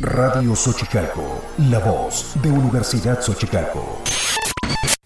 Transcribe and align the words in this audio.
Radio 0.00 0.54
Xochicalco, 0.54 1.42
la 1.70 1.78
voz 1.80 2.34
de 2.42 2.48
Universidad 2.48 3.20
Xochicalco. 3.20 4.02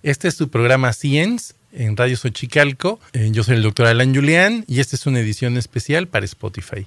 Este 0.03 0.29
es 0.29 0.35
su 0.35 0.51
programa 0.51 0.93
Science 0.93 1.55
en 1.73 1.97
Radio 1.97 2.17
Xochicalco. 2.17 3.01
Eh, 3.13 3.31
yo 3.33 3.43
soy 3.43 3.57
el 3.57 3.63
doctor 3.63 3.87
Alan 3.87 4.15
Julián 4.15 4.65
y 4.67 4.81
esta 4.81 4.97
es 4.97 5.07
una 5.07 5.21
edición 5.21 5.57
especial 5.57 6.07
para 6.07 6.27
Spotify. 6.27 6.87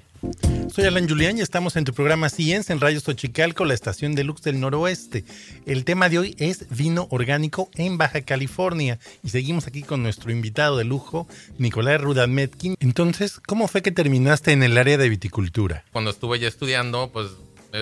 Soy 0.71 0.85
Alan 0.85 1.09
Julián 1.09 1.37
y 1.37 1.41
estamos 1.41 1.75
en 1.75 1.85
tu 1.85 1.93
programa 1.93 2.29
Science 2.29 2.71
en 2.71 2.79
Radio 2.79 2.99
Xochicalco, 2.99 3.65
la 3.65 3.73
estación 3.73 4.15
de 4.15 4.23
Lux 4.23 4.43
del 4.43 4.59
noroeste. 4.59 5.25
El 5.65 5.83
tema 5.83 6.07
de 6.09 6.19
hoy 6.19 6.35
es 6.37 6.67
vino 6.69 7.07
orgánico 7.09 7.71
en 7.75 7.97
Baja 7.97 8.21
California 8.21 8.99
y 9.23 9.29
seguimos 9.29 9.65
aquí 9.65 9.81
con 9.81 10.03
nuestro 10.03 10.31
invitado 10.31 10.77
de 10.77 10.83
lujo, 10.83 11.27
Nicolás 11.57 11.99
Rudametkin. 11.99 12.75
Entonces, 12.79 13.39
¿cómo 13.39 13.67
fue 13.67 13.81
que 13.81 13.91
terminaste 13.91 14.51
en 14.51 14.61
el 14.61 14.77
área 14.77 14.97
de 14.97 15.09
viticultura? 15.09 15.83
Cuando 15.91 16.11
estuve 16.11 16.39
ya 16.39 16.47
estudiando, 16.47 17.09
pues 17.11 17.27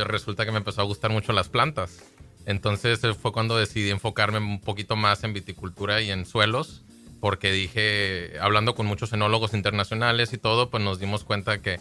resulta 0.06 0.46
que 0.46 0.52
me 0.52 0.60
empezó 0.60 0.82
a 0.82 0.86
gustar 0.86 1.12
mucho 1.12 1.34
las 1.34 1.50
plantas. 1.50 2.00
Entonces 2.46 3.04
eh, 3.04 3.14
fue 3.14 3.32
cuando 3.32 3.58
decidí 3.58 3.90
enfocarme 3.90 4.40
un 4.40 4.62
poquito 4.62 4.96
más 4.96 5.24
en 5.24 5.34
viticultura 5.34 6.02
y 6.02 6.12
en 6.12 6.26
suelos, 6.26 6.84
porque 7.20 7.52
dije, 7.52 8.34
hablando 8.40 8.74
con 8.74 8.88
muchos 8.88 9.14
enólogos 9.14 9.54
internacionales 9.54 10.34
y 10.34 10.38
todo, 10.38 10.70
pues 10.70 10.84
nos 10.84 11.00
dimos 11.00 11.24
cuenta 11.24 11.62
que 11.62 11.80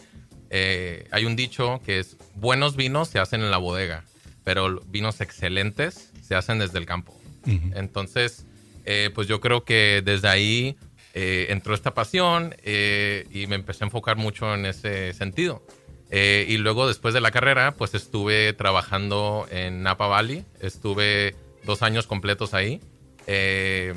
eh, 0.50 1.06
hay 1.12 1.24
un 1.24 1.36
dicho 1.36 1.80
que 1.86 2.00
es, 2.00 2.16
buenos 2.34 2.76
vinos 2.76 3.08
se 3.08 3.20
hacen 3.20 3.40
en 3.40 3.50
la 3.50 3.56
bodega, 3.56 4.04
pero 4.44 4.80
vinos 4.86 5.20
excelentes 5.20 6.12
se 6.22 6.34
hacen 6.34 6.58
desde 6.58 6.78
el 6.78 6.86
campo. 6.86 7.16
Entonces, 7.46 8.44
pues 9.14 9.28
yo 9.28 9.40
creo 9.40 9.64
que 9.64 10.02
desde 10.04 10.28
ahí 10.28 10.76
entró 11.14 11.74
esta 11.74 11.94
pasión 11.94 12.54
y 12.62 13.46
me 13.46 13.54
empecé 13.54 13.84
a 13.84 13.86
enfocar 13.86 14.18
mucho 14.18 14.54
en 14.54 14.66
ese 14.66 15.14
sentido. 15.14 15.64
Eh, 16.10 16.44
y 16.48 16.58
luego 16.58 16.88
después 16.88 17.14
de 17.14 17.20
la 17.20 17.30
carrera, 17.30 17.72
pues 17.76 17.94
estuve 17.94 18.52
trabajando 18.52 19.46
en 19.50 19.82
Napa 19.82 20.08
Valley. 20.08 20.44
Estuve 20.60 21.36
dos 21.64 21.82
años 21.82 22.06
completos 22.06 22.52
ahí. 22.52 22.80
Eh, 23.26 23.94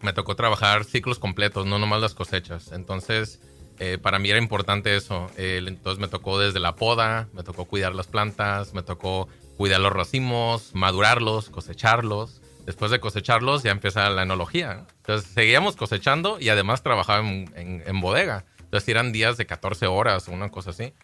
me 0.00 0.12
tocó 0.12 0.36
trabajar 0.36 0.84
ciclos 0.84 1.18
completos, 1.18 1.66
no 1.66 1.78
nomás 1.78 2.00
las 2.00 2.14
cosechas. 2.14 2.72
Entonces, 2.72 3.40
eh, 3.78 3.98
para 4.00 4.18
mí 4.18 4.30
era 4.30 4.38
importante 4.38 4.96
eso. 4.96 5.30
entonces 5.36 6.00
me 6.00 6.08
tocó 6.08 6.38
desde 6.38 6.60
la 6.60 6.76
poda, 6.76 7.28
me 7.32 7.42
tocó 7.42 7.66
cuidar 7.66 7.94
las 7.94 8.06
plantas, 8.06 8.72
me 8.72 8.82
tocó 8.82 9.28
cuidar 9.56 9.80
los 9.80 9.92
racimos, 9.92 10.74
madurarlos, 10.74 11.50
cosecharlos. 11.50 12.40
Después 12.64 12.90
de 12.90 13.00
cosecharlos 13.00 13.62
ya 13.62 13.72
empieza 13.72 14.08
la 14.08 14.22
enología. 14.22 14.86
Entonces 14.96 15.30
seguíamos 15.30 15.76
cosechando 15.76 16.38
y 16.40 16.48
además 16.48 16.82
trabajaba 16.82 17.26
en, 17.28 17.52
en, 17.54 17.82
en 17.86 18.00
bodega. 18.00 18.46
Entonces 18.74 18.88
eran 18.88 19.12
días 19.12 19.36
de 19.36 19.46
14 19.46 19.86
horas 19.86 20.28
o 20.28 20.32
una 20.32 20.50
cosa 20.50 20.70
así. 20.70 20.94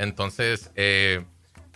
Entonces, 0.00 0.70
eh, 0.76 1.22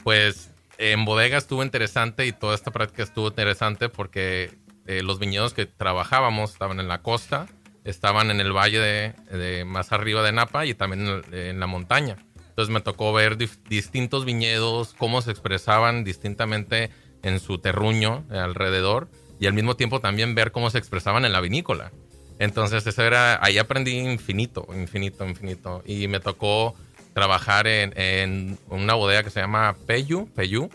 pues 0.03 0.51
en 0.79 1.05
bodega 1.05 1.37
estuvo 1.37 1.63
interesante 1.63 2.25
y 2.25 2.33
toda 2.33 2.55
esta 2.55 2.71
práctica 2.71 3.03
estuvo 3.03 3.29
interesante 3.29 3.91
porque 3.91 4.51
eh, 4.87 5.03
los 5.03 5.19
viñedos 5.19 5.53
que 5.53 5.67
trabajábamos 5.67 6.53
estaban 6.53 6.81
en 6.81 6.89
la 6.89 7.03
costa, 7.03 7.47
estaban 7.85 8.31
en 8.31 8.41
el 8.41 8.53
valle 8.53 8.81
de, 8.81 9.65
más 9.67 9.93
arriba 9.93 10.23
de 10.23 10.33
Napa 10.33 10.65
y 10.65 10.73
también 10.73 11.23
en, 11.33 11.61
la 11.61 11.67
montaña. 11.67 12.17
Entonces 12.49 12.73
me 12.73 12.81
tocó 12.81 13.13
ver 13.13 13.37
distintos 13.37 14.25
viñedos, 14.25 14.95
cómo 14.97 15.21
se 15.21 15.31
expresaban 15.31 16.03
distintamente 16.03 16.89
en 17.23 17.41
su 17.41 17.59
terruño 17.59 18.25
alrededor 18.31 19.09
y 19.39 19.49
al 19.49 19.53
mismo 19.53 19.77
tiempo 19.77 20.01
también 20.01 20.35
ver 20.35 20.51
cómo 20.51 20.71
se 20.71 20.79
expresaban 20.79 21.27
en 21.27 21.33
la 21.33 21.43
vinícola. 21.43 21.93
Entonces 22.39 22.87
eso 22.87 23.03
era, 23.03 23.45
ahí 23.45 23.59
aprendí 23.59 23.99
infinito, 23.99 24.67
infinito, 24.75 25.27
infinito. 25.27 25.83
Y 25.85 26.09
me 26.09 26.21
tocó 26.21 26.75
trabajar 27.15 27.67
en, 27.67 28.59
una 28.69 28.95
bodega 28.95 29.23
que 29.23 29.31
se 29.31 29.41
llama 29.41 29.77
Peyu, 29.87 30.29
Peyu 30.35 30.69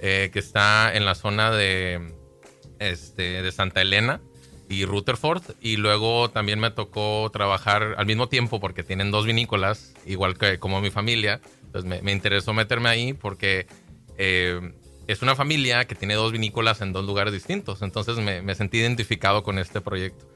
eh, 0.00 0.30
que 0.32 0.38
está 0.40 0.94
en 0.94 1.04
la 1.06 1.14
zona 1.14 1.50
de, 1.50 2.12
este, 2.78 3.42
de 3.42 3.52
Santa 3.52 3.80
Elena 3.80 4.20
y 4.68 4.84
Rutherford. 4.84 5.42
Y 5.60 5.76
luego 5.76 6.28
también 6.28 6.58
me 6.58 6.70
tocó 6.70 7.30
trabajar 7.32 7.94
al 7.96 8.06
mismo 8.06 8.28
tiempo 8.28 8.60
porque 8.60 8.82
tienen 8.82 9.10
dos 9.10 9.24
vinícolas, 9.24 9.94
igual 10.04 10.36
que 10.36 10.58
como 10.58 10.80
mi 10.80 10.90
familia. 10.90 11.40
Entonces 11.66 12.02
me, 12.02 12.12
interesó 12.12 12.52
meterme 12.52 12.88
ahí 12.88 13.12
porque 13.12 13.66
eh, 14.18 14.72
es 15.06 15.22
una 15.22 15.34
familia 15.36 15.86
que 15.86 15.94
tiene 15.94 16.14
dos 16.14 16.32
vinícolas 16.32 16.80
en 16.80 16.92
dos 16.92 17.04
lugares 17.04 17.32
distintos. 17.32 17.80
Entonces 17.80 18.18
me, 18.18 18.42
me 18.42 18.54
sentí 18.54 18.78
identificado 18.78 19.42
con 19.42 19.58
este 19.58 19.80
proyecto. 19.80 20.26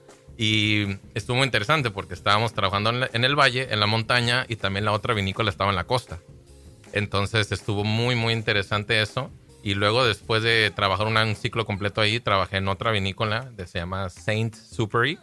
Y 0.43 0.97
estuvo 1.13 1.37
muy 1.37 1.45
interesante 1.45 1.91
porque 1.91 2.15
estábamos 2.15 2.55
trabajando 2.55 2.89
en, 3.13 3.25
el 3.27 3.39
valle, 3.39 3.75
en 3.75 3.79
la 3.79 3.87
montaña, 3.87 4.47
y 4.49 4.57
también 4.57 4.87
la 4.87 4.93
otra 4.93 5.13
vinícola 5.13 5.51
estaba 5.51 5.69
en 5.69 5.77
la 5.77 5.85
costa. 5.85 6.19
Entonces 6.95 7.53
estuvo 7.53 7.85
muy, 7.85 8.15
muy 8.15 8.33
interesante 8.33 9.03
eso. 9.03 9.31
Y 9.63 9.75
luego, 9.75 10.03
después 10.03 10.43
de 10.43 10.73
trabajar 10.75 11.09
un 11.09 11.37
ciclo 11.37 11.67
completo 11.67 12.01
ahí, 12.01 12.21
trabajé 12.21 12.57
en 12.57 12.69
otra 12.69 12.91
vinícola 12.91 13.51
que 13.55 13.67
se 13.67 13.81
llama 13.81 14.09
Saint 14.09 14.55
Supery, 14.55 15.19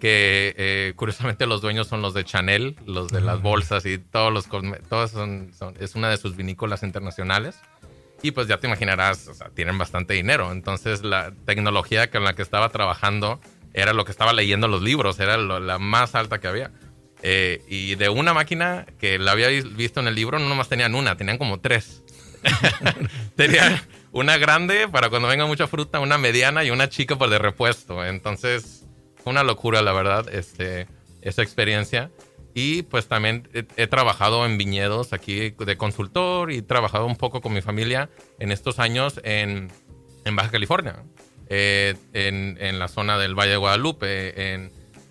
que 0.00 0.52
eh, 0.58 0.94
curiosamente 0.96 1.46
los 1.46 1.60
dueños 1.60 1.86
son 1.86 2.02
los 2.02 2.12
de 2.12 2.24
Chanel, 2.24 2.74
los 2.86 3.12
de 3.12 3.20
las 3.20 3.40
bolsas 3.40 3.86
y 3.86 3.98
todos 3.98 4.32
los 4.32 4.48
todos 4.88 5.12
son, 5.12 5.52
es 5.78 5.94
una 5.94 6.10
de 6.10 6.16
sus 6.16 6.34
vinícolas 6.34 6.82
internacionales. 6.82 7.56
Y 8.20 8.32
pues 8.32 8.48
ya 8.48 8.58
te 8.58 8.66
imaginarás, 8.66 9.28
o 9.28 9.34
sea, 9.34 9.50
tienen 9.50 9.78
bastante 9.78 10.14
dinero. 10.14 10.50
Entonces 10.50 11.04
la 11.04 11.32
tecnología 11.46 12.10
con 12.10 12.24
la 12.24 12.34
que 12.34 12.42
estaba 12.42 12.68
trabajando 12.70 13.40
era 13.74 13.92
lo 13.92 14.04
que 14.04 14.12
estaba 14.12 14.32
leyendo 14.32 14.68
los 14.68 14.82
libros, 14.82 15.20
era 15.20 15.36
la 15.36 15.78
más 15.78 16.14
alta 16.14 16.40
que 16.40 16.48
había. 16.48 16.70
Eh, 17.22 17.62
y 17.68 17.96
de 17.96 18.08
una 18.08 18.32
máquina 18.32 18.86
que 18.98 19.18
la 19.18 19.32
había 19.32 19.48
visto 19.48 20.00
en 20.00 20.08
el 20.08 20.14
libro, 20.14 20.38
no 20.38 20.48
nomás 20.48 20.68
tenían 20.68 20.94
una, 20.94 21.16
tenían 21.16 21.38
como 21.38 21.60
tres. 21.60 22.02
tenían 23.36 23.80
una 24.12 24.38
grande 24.38 24.88
para 24.88 25.10
cuando 25.10 25.28
venga 25.28 25.46
mucha 25.46 25.66
fruta, 25.66 26.00
una 26.00 26.18
mediana 26.18 26.64
y 26.64 26.70
una 26.70 26.88
chica 26.88 27.16
por 27.16 27.30
de 27.30 27.38
repuesto. 27.38 28.04
Entonces, 28.04 28.86
una 29.24 29.42
locura, 29.42 29.82
la 29.82 29.92
verdad, 29.92 30.32
este, 30.32 30.86
esa 31.22 31.42
experiencia. 31.42 32.10
Y 32.52 32.82
pues 32.82 33.06
también 33.06 33.48
he, 33.54 33.86
trabajado 33.86 34.44
en 34.44 34.58
viñedos 34.58 35.12
aquí 35.12 35.50
de 35.50 35.76
consultor 35.76 36.50
y 36.50 36.58
he 36.58 36.62
trabajado 36.62 37.06
un 37.06 37.14
poco 37.14 37.40
con 37.40 37.52
mi 37.52 37.60
familia 37.60 38.10
en 38.40 38.50
estos 38.50 38.80
años 38.80 39.20
en, 39.22 39.70
en 40.24 40.36
Baja 40.36 40.50
California. 40.50 41.04
Eh, 41.52 41.96
en, 42.12 42.78
la 42.78 42.86
zona 42.86 43.18
del 43.18 43.34
Valle 43.34 43.50
de 43.50 43.56
Guadalupe, 43.56 44.54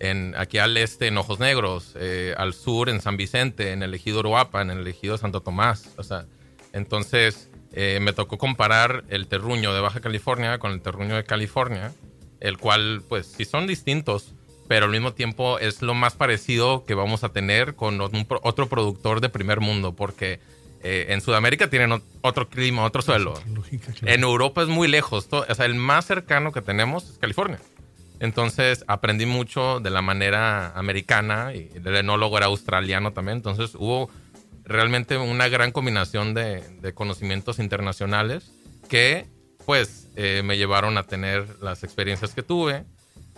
en, 0.00 0.34
aquí 0.38 0.56
al 0.56 0.74
este 0.78 1.06
en 1.06 1.18
Ojos 1.18 1.38
Negros, 1.38 1.92
eh, 1.96 2.34
al 2.38 2.54
sur 2.54 2.88
en 2.88 3.02
San 3.02 3.18
Vicente, 3.18 3.72
en 3.72 3.82
el 3.82 3.92
ejido 3.92 4.20
Uruapa, 4.20 4.62
en 4.62 4.70
el 4.70 4.86
ejido 4.86 5.18
Santo 5.18 5.42
Tomás. 5.42 5.90
O 5.98 6.02
sea, 6.02 6.24
entonces 6.72 7.50
eh, 7.74 7.98
me 8.00 8.14
tocó 8.14 8.38
comparar 8.38 9.04
el 9.10 9.26
terruño 9.26 9.74
de 9.74 9.80
Baja 9.80 10.00
California 10.00 10.58
con 10.58 10.72
el 10.72 10.80
terruño 10.80 11.14
de 11.14 11.24
California, 11.24 11.92
el 12.40 12.56
cual, 12.56 13.02
pues, 13.06 13.26
sí 13.26 13.44
son 13.44 13.66
distintos, 13.66 14.32
pero 14.66 14.86
al 14.86 14.92
mismo 14.92 15.12
tiempo 15.12 15.58
es 15.58 15.82
lo 15.82 15.92
más 15.92 16.14
parecido 16.14 16.86
que 16.86 16.94
vamos 16.94 17.22
a 17.22 17.34
tener 17.34 17.74
con 17.74 18.00
otro 18.00 18.66
productor 18.66 19.20
de 19.20 19.28
primer 19.28 19.60
mundo, 19.60 19.94
porque 19.94 20.40
eh, 20.82 21.06
en 21.10 21.20
Sudamérica 21.20 21.68
tienen 21.68 22.02
otro 22.22 22.48
clima, 22.48 22.84
otro 22.84 23.02
suelo. 23.02 23.34
En 24.02 24.22
Europa 24.22 24.62
es 24.62 24.68
muy 24.68 24.88
lejos. 24.88 25.28
o 25.30 25.54
sea, 25.54 25.66
el 25.66 25.74
más 25.74 26.06
cercano 26.06 26.52
que 26.52 26.62
tenemos 26.62 27.10
es 27.10 27.18
California. 27.18 27.60
Entonces 28.18 28.84
aprendí 28.86 29.26
mucho 29.26 29.80
de 29.80 29.90
la 29.90 30.02
manera 30.02 30.72
americana 30.72 31.54
y 31.54 31.70
el 31.74 31.96
enólogo 31.96 32.36
era 32.36 32.46
australiano 32.46 33.12
también. 33.12 33.38
Entonces 33.38 33.74
hubo 33.74 34.10
realmente 34.64 35.16
una 35.16 35.48
gran 35.48 35.72
combinación 35.72 36.34
de, 36.34 36.92
conocimientos 36.94 37.58
internacionales 37.58 38.50
que 38.88 39.26
pues 39.66 40.08
eh, 40.16 40.42
me 40.44 40.56
llevaron 40.56 40.98
a 40.98 41.04
tener 41.04 41.46
las 41.60 41.84
experiencias 41.84 42.34
que 42.34 42.42
tuve. 42.42 42.84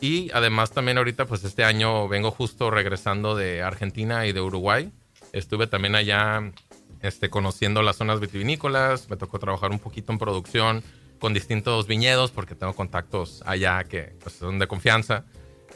Y 0.00 0.30
además 0.32 0.72
también 0.72 0.98
ahorita 0.98 1.26
pues 1.26 1.44
este 1.44 1.62
año 1.64 2.08
vengo 2.08 2.30
justo 2.30 2.70
regresando 2.70 3.34
de 3.36 3.62
Argentina 3.62 4.26
y 4.26 4.32
de 4.32 4.40
Uruguay. 4.40 4.92
Estuve 5.32 5.68
también 5.68 5.94
allá 5.94 6.52
este, 7.02 7.30
conociendo 7.30 7.82
las 7.82 7.96
zonas 7.96 8.20
vitivinícolas, 8.20 9.10
me 9.10 9.16
tocó 9.16 9.38
trabajar 9.38 9.70
un 9.70 9.78
poquito 9.78 10.12
en 10.12 10.18
producción 10.18 10.82
con 11.18 11.34
distintos 11.34 11.86
viñedos 11.86 12.32
porque 12.32 12.54
tengo 12.54 12.74
contactos 12.74 13.42
allá 13.46 13.84
que 13.84 14.12
pues, 14.22 14.34
son 14.36 14.58
de 14.58 14.66
confianza. 14.66 15.24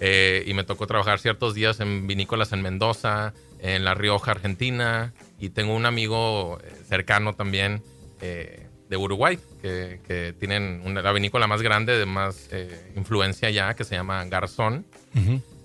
Eh, 0.01 0.45
y 0.47 0.55
me 0.55 0.65
tocó 0.65 0.87
trabajar 0.87 1.19
ciertos 1.21 1.55
días 1.55 1.81
en 1.81 2.07
vinícolas 2.07 2.53
en 2.53 2.63
Mendoza, 2.63 3.33
en 3.61 3.85
La 3.85 3.95
Rioja, 3.95 4.33
Argentina. 4.33 5.15
Y 5.39 5.51
tengo 5.51 5.75
un 5.75 5.87
amigo 5.87 6.59
eh, 6.63 6.73
cercano 6.89 7.35
también 7.35 7.83
eh, 8.21 8.67
de 8.89 8.97
Uruguay, 8.97 9.39
que, 9.63 10.35
tienen 10.39 10.83
una, 10.85 11.01
la 11.03 11.13
vinícola 11.13 11.47
más 11.47 11.63
grande, 11.63 11.99
de 11.99 12.07
más 12.07 12.49
influencia 12.95 13.49
allá, 13.49 13.75
que 13.75 13.85
se 13.85 13.97
llama 13.97 14.25
Garzón. 14.27 14.85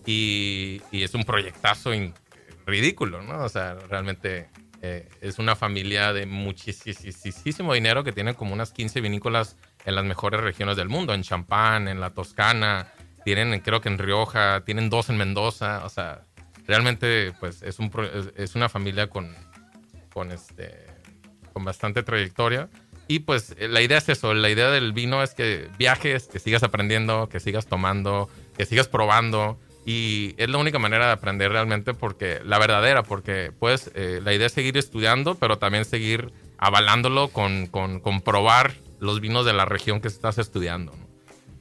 y, 0.06 0.82
y, 0.92 1.04
es 1.04 1.14
un 1.14 1.24
proyectazo 1.24 1.92
ridículo, 2.66 3.22
¿no? 3.22 3.44
O 3.44 3.50
sea, 3.50 3.76
realmente 3.90 4.48
eh, 4.82 5.08
es 5.22 5.38
una 5.38 5.56
familia 5.56 6.12
de 6.12 6.26
muchísimo 6.26 7.74
dinero 7.74 8.04
que 8.04 8.12
tiene 8.12 8.34
como 8.34 8.54
unas 8.54 8.72
15 8.72 9.02
vinícolas 9.02 9.58
en 9.86 9.96
las 9.96 10.06
mejores 10.06 10.42
regiones 10.42 10.76
del 10.78 10.90
mundo, 10.90 11.14
en 11.14 11.22
Champán, 11.22 11.88
en 11.88 12.00
la 12.00 12.12
Toscana, 12.12 12.92
tienen 13.24 13.60
creo 13.60 13.82
que 13.82 13.90
en 13.90 13.98
Rioja, 13.98 14.64
tienen 14.66 14.90
dos 14.90 15.10
en 15.10 15.18
Mendoza, 15.18 15.86
o 15.86 15.90
sea, 15.90 16.26
realmente 16.66 17.34
pues 17.40 17.62
es, 17.62 17.80
un, 17.80 17.92
es 18.36 18.56
una 18.56 18.70
familia 18.70 19.08
con, 19.08 19.36
con, 20.14 20.32
este, 20.32 20.88
con 21.54 21.64
bastante 21.64 22.04
trayectoria. 22.04 22.70
Y 23.08 23.20
pues 23.20 23.56
eh, 23.58 23.68
la 23.68 23.82
idea 23.82 23.98
es 23.98 24.10
eso, 24.10 24.34
la 24.34 24.50
idea 24.50 24.70
del 24.70 24.94
vino 24.94 25.22
es 25.22 25.34
que 25.34 25.70
viajes, 25.78 26.28
que 26.28 26.40
sigas 26.40 26.64
aprendiendo, 26.64 27.28
que 27.30 27.40
sigas 27.40 27.68
tomando, 27.68 28.30
que 28.58 28.66
sigas 28.66 28.88
probando. 28.88 29.60
Y 29.86 30.36
es 30.38 30.50
la 30.50 30.60
única 30.60 30.80
manera 30.80 31.08
de 31.08 31.14
aprender 31.14 31.52
realmente 31.52 31.94
porque 31.94 32.40
la 32.46 32.60
verdadera, 32.60 33.04
porque 33.04 33.52
pues 33.58 33.92
eh, 33.96 34.20
la 34.24 34.34
idea 34.34 34.48
es 34.48 34.54
seguir 34.54 34.78
estudiando, 34.78 35.36
pero 35.36 35.58
también 35.58 35.86
seguir 35.86 36.32
avalándolo 36.58 37.30
con, 37.30 37.66
con, 37.68 38.22
probar 38.22 38.74
los 39.00 39.20
vinos 39.20 39.46
de 39.46 39.54
la 39.54 39.66
región 39.66 40.00
que 40.00 40.08
estás 40.08 40.38
estudiando. 40.38 40.94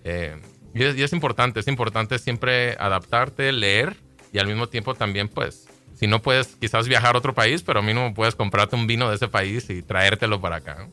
Eh, 0.05 0.37
y, 0.75 0.83
es, 0.83 0.97
y, 0.97 1.03
es, 1.03 1.13
importante, 1.15 1.61
es 1.61 1.69
importante 1.69 2.19
siempre 2.19 2.77
adaptarte, 2.79 3.53
leer 3.53 3.97
y 4.33 4.39
al 4.39 4.47
mismo 4.47 4.69
tiempo 4.69 4.95
también 4.95 5.29
pues 5.29 5.67
si 6.01 6.07
no 6.07 6.23
puedes 6.23 6.57
quizás 6.57 6.89
viajar 6.89 7.15
a 7.15 7.19
otro 7.19 7.35
país, 7.35 7.63
pero 7.63 7.83
mínimo 7.83 8.15
puedes 8.15 8.35
comprarte 8.35 8.75
un 8.75 8.87
vino 8.87 9.11
de 9.11 9.17
ese 9.17 9.29
país 9.29 9.69
y 9.69 9.83
traértelo 9.83 10.41
para 10.41 10.57
acá. 10.57 10.89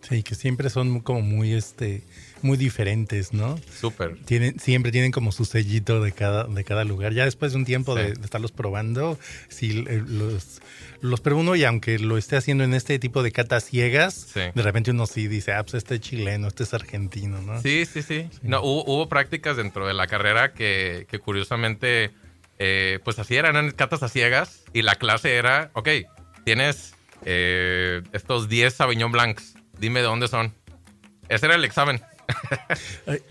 Sí, 0.00 0.24
que 0.24 0.34
siempre 0.34 0.68
son 0.68 0.98
como 0.98 1.22
muy 1.22 1.52
este 1.52 2.02
muy 2.44 2.56
diferentes, 2.56 3.32
¿no? 3.32 3.58
Súper. 3.80 4.16
Tienen, 4.24 4.58
siempre 4.58 4.92
tienen 4.92 5.12
como 5.12 5.32
su 5.32 5.44
sellito 5.44 6.02
de 6.02 6.12
cada, 6.12 6.44
de 6.44 6.64
cada 6.64 6.84
lugar. 6.84 7.12
Ya 7.12 7.24
después 7.24 7.52
de 7.52 7.58
un 7.58 7.64
tiempo 7.64 7.96
sí. 7.96 8.02
de, 8.02 8.12
de, 8.14 8.24
estarlos 8.24 8.52
probando, 8.52 9.18
si 9.48 9.72
los, 9.72 10.60
los 11.02 11.20
prueba 11.20 11.40
uno 11.40 11.56
y 11.56 11.64
aunque 11.64 11.98
lo 11.98 12.16
esté 12.16 12.36
haciendo 12.36 12.64
en 12.64 12.74
este 12.74 12.98
tipo 12.98 13.22
de 13.22 13.32
catas 13.32 13.64
ciegas, 13.64 14.14
sí. 14.32 14.40
de 14.54 14.62
repente 14.62 14.92
uno 14.92 15.06
sí 15.06 15.28
dice, 15.28 15.52
ah, 15.52 15.62
pues 15.62 15.74
este 15.74 15.96
es 15.96 16.00
chileno, 16.00 16.48
este 16.48 16.62
es 16.62 16.72
argentino, 16.74 17.42
¿no? 17.42 17.60
Sí, 17.60 17.84
sí, 17.86 18.02
sí. 18.02 18.28
sí. 18.30 18.38
No, 18.42 18.62
hubo, 18.62 18.84
hubo, 18.84 19.08
prácticas 19.08 19.56
dentro 19.56 19.86
de 19.86 19.94
la 19.94 20.06
carrera 20.06 20.52
que, 20.52 21.06
que 21.10 21.18
curiosamente, 21.18 22.12
eh, 22.58 23.00
pues 23.04 23.18
así 23.18 23.36
eran, 23.36 23.56
eran 23.56 23.72
catas 23.72 24.02
a 24.02 24.08
ciegas 24.08 24.62
y 24.72 24.82
la 24.82 24.94
clase 24.94 25.34
era, 25.34 25.70
ok, 25.74 25.88
tienes 26.44 26.94
eh, 27.24 28.02
estos 28.12 28.48
10 28.48 28.72
Sauvignon 28.72 29.12
Blancs, 29.12 29.54
dime 29.78 30.00
de 30.00 30.06
dónde 30.06 30.28
son. 30.28 30.54
Ese 31.28 31.46
era 31.46 31.54
el 31.54 31.64
examen. 31.64 32.00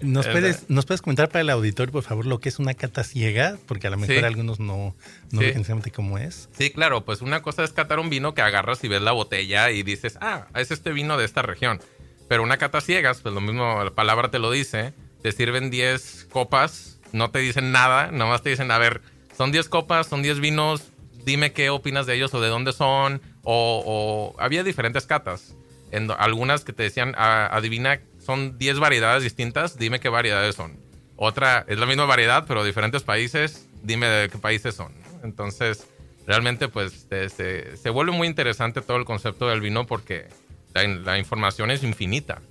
¿Nos 0.01 0.27
puedes, 0.27 0.69
¿Nos 0.69 0.86
puedes 0.86 1.01
comentar 1.01 1.30
para 1.30 1.42
el 1.42 1.50
auditorio, 1.50 1.92
por 1.92 2.03
favor, 2.03 2.25
lo 2.25 2.39
que 2.39 2.50
es 2.50 2.59
una 2.59 2.74
cata 2.74 3.03
ciega? 3.03 3.57
Porque 3.68 3.88
a 3.88 3.89
lo 3.89 3.98
mejor 3.98 4.18
sí. 4.18 4.24
algunos 4.24 4.59
no, 4.59 4.95
no 5.31 5.42
sí. 5.42 5.48
exactamente 5.48 5.92
cómo 5.92 6.18
es. 6.18 6.50
Sí, 6.57 6.71
claro, 6.71 7.06
pues 7.06 7.21
una 7.21 7.42
cosa 7.42 7.63
es 7.63 7.71
catar 7.71 8.00
un 8.00 8.09
vino 8.09 8.33
que 8.33 8.42
agarras 8.42 8.83
y 8.83 8.88
ves 8.88 9.01
la 9.01 9.12
botella 9.12 9.71
y 9.71 9.83
dices, 9.83 10.18
ah, 10.21 10.48
es 10.56 10.71
este 10.71 10.92
vino 10.92 11.18
de 11.18 11.25
esta 11.25 11.42
región. 11.42 11.81
Pero 12.27 12.44
una 12.44 12.57
cata 12.57 12.81
ciegas, 12.81 13.21
pues 13.21 13.33
lo 13.33 13.42
mismo, 13.42 13.83
la 13.83 13.92
palabra 13.92 14.31
te 14.31 14.39
lo 14.39 14.51
dice, 14.51 14.94
te 15.21 15.31
sirven 15.31 15.69
10 15.69 16.27
copas, 16.31 17.00
no 17.12 17.31
te 17.31 17.39
dicen 17.39 17.71
nada, 17.71 18.12
nomás 18.12 18.42
te 18.42 18.50
dicen, 18.50 18.71
a 18.71 18.77
ver, 18.77 19.01
son 19.38 19.51
10 19.51 19.69
copas, 19.69 20.07
son 20.07 20.21
10 20.21 20.39
vinos, 20.39 20.83
dime 21.25 21.51
qué 21.51 21.69
opinas 21.69 22.06
de 22.06 22.15
ellos 22.15 22.33
o 22.33 22.42
de 22.42 22.47
dónde 22.47 22.74
son, 22.74 23.21
o, 23.44 23.83
o 23.86 24.42
había 24.42 24.63
diferentes 24.63 25.06
catas. 25.06 25.56
En 25.92 26.09
algunas 26.09 26.63
que 26.63 26.71
te 26.71 26.83
decían, 26.83 27.13
adivina 27.18 28.00
son 28.23 28.57
10 28.57 28.79
variedades 28.79 29.23
distintas, 29.23 29.77
dime 29.77 30.00
qué 30.00 30.09
variedades 30.09 30.56
son. 30.56 30.77
Otra 31.15 31.65
es 31.68 31.77
la 31.77 31.85
misma 31.85 32.06
variedad, 32.06 32.45
pero 32.47 32.63
diferentes 32.63 33.03
países, 33.03 33.68
dime 33.83 34.07
de 34.07 34.29
qué 34.29 34.38
países 34.38 34.75
son. 34.75 34.94
Entonces, 35.23 35.88
realmente, 36.25 36.68
pues 36.68 37.07
se, 37.09 37.29
se, 37.29 37.77
se 37.77 37.89
vuelve 37.89 38.12
muy 38.12 38.27
interesante 38.27 38.81
todo 38.81 38.97
el 38.97 39.06
concepto 39.06 39.47
del 39.47 39.62
vino 39.62 39.85
porque 39.85 40.27
la, 40.73 40.88
la 40.88 41.19
información 41.19 41.71
es 41.71 41.83
infinita. 41.83 42.41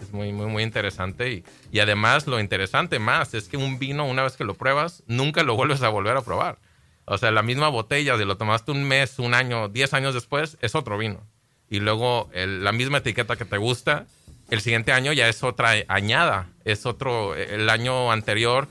Es 0.00 0.12
muy, 0.12 0.32
muy, 0.32 0.46
muy 0.46 0.62
interesante. 0.62 1.32
Y, 1.32 1.44
y 1.72 1.80
además, 1.80 2.26
lo 2.26 2.38
interesante 2.40 2.98
más 2.98 3.34
es 3.34 3.48
que 3.48 3.56
un 3.56 3.78
vino, 3.78 4.06
una 4.06 4.22
vez 4.22 4.36
que 4.36 4.44
lo 4.44 4.54
pruebas, 4.54 5.02
nunca 5.06 5.42
lo 5.42 5.56
vuelves 5.56 5.82
a 5.82 5.88
volver 5.88 6.16
a 6.16 6.22
probar. 6.22 6.58
O 7.04 7.16
sea, 7.16 7.30
la 7.30 7.42
misma 7.42 7.68
botella, 7.68 8.18
si 8.18 8.24
lo 8.24 8.36
tomaste 8.36 8.70
un 8.70 8.84
mes, 8.84 9.18
un 9.18 9.34
año, 9.34 9.68
10 9.68 9.94
años 9.94 10.14
después, 10.14 10.58
es 10.60 10.74
otro 10.74 10.98
vino. 10.98 11.26
Y 11.70 11.80
luego 11.80 12.28
el, 12.32 12.62
la 12.64 12.72
misma 12.72 12.98
etiqueta 12.98 13.36
que 13.36 13.44
te 13.44 13.56
gusta, 13.56 14.06
el 14.50 14.60
siguiente 14.60 14.92
año 14.92 15.12
ya 15.12 15.28
es 15.28 15.42
otra 15.42 15.72
añada, 15.88 16.48
es 16.64 16.86
otro, 16.86 17.34
el 17.34 17.68
año 17.68 18.12
anterior, 18.12 18.68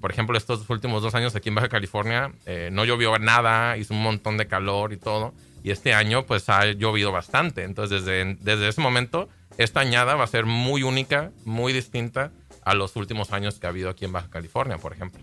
por 0.00 0.10
ejemplo, 0.10 0.36
estos 0.36 0.68
últimos 0.70 1.02
dos 1.02 1.14
años 1.14 1.34
aquí 1.34 1.48
en 1.48 1.54
Baja 1.54 1.68
California, 1.68 2.32
eh, 2.46 2.70
no 2.72 2.84
llovió 2.84 3.18
nada, 3.18 3.76
hizo 3.76 3.94
un 3.94 4.02
montón 4.02 4.36
de 4.36 4.46
calor 4.46 4.92
y 4.92 4.96
todo, 4.96 5.34
y 5.62 5.70
este 5.70 5.92
año 5.92 6.26
pues 6.26 6.48
ha 6.48 6.64
llovido 6.66 7.12
bastante, 7.12 7.64
entonces 7.64 8.04
desde, 8.04 8.36
desde 8.40 8.68
ese 8.68 8.80
momento, 8.80 9.28
esta 9.56 9.80
añada 9.80 10.14
va 10.14 10.24
a 10.24 10.28
ser 10.28 10.46
muy 10.46 10.82
única, 10.82 11.30
muy 11.44 11.72
distinta 11.72 12.30
a 12.64 12.74
los 12.74 12.96
últimos 12.96 13.32
años 13.32 13.58
que 13.58 13.66
ha 13.66 13.70
habido 13.70 13.88
aquí 13.90 14.04
en 14.04 14.12
Baja 14.12 14.28
California, 14.30 14.78
por 14.78 14.92
ejemplo. 14.92 15.20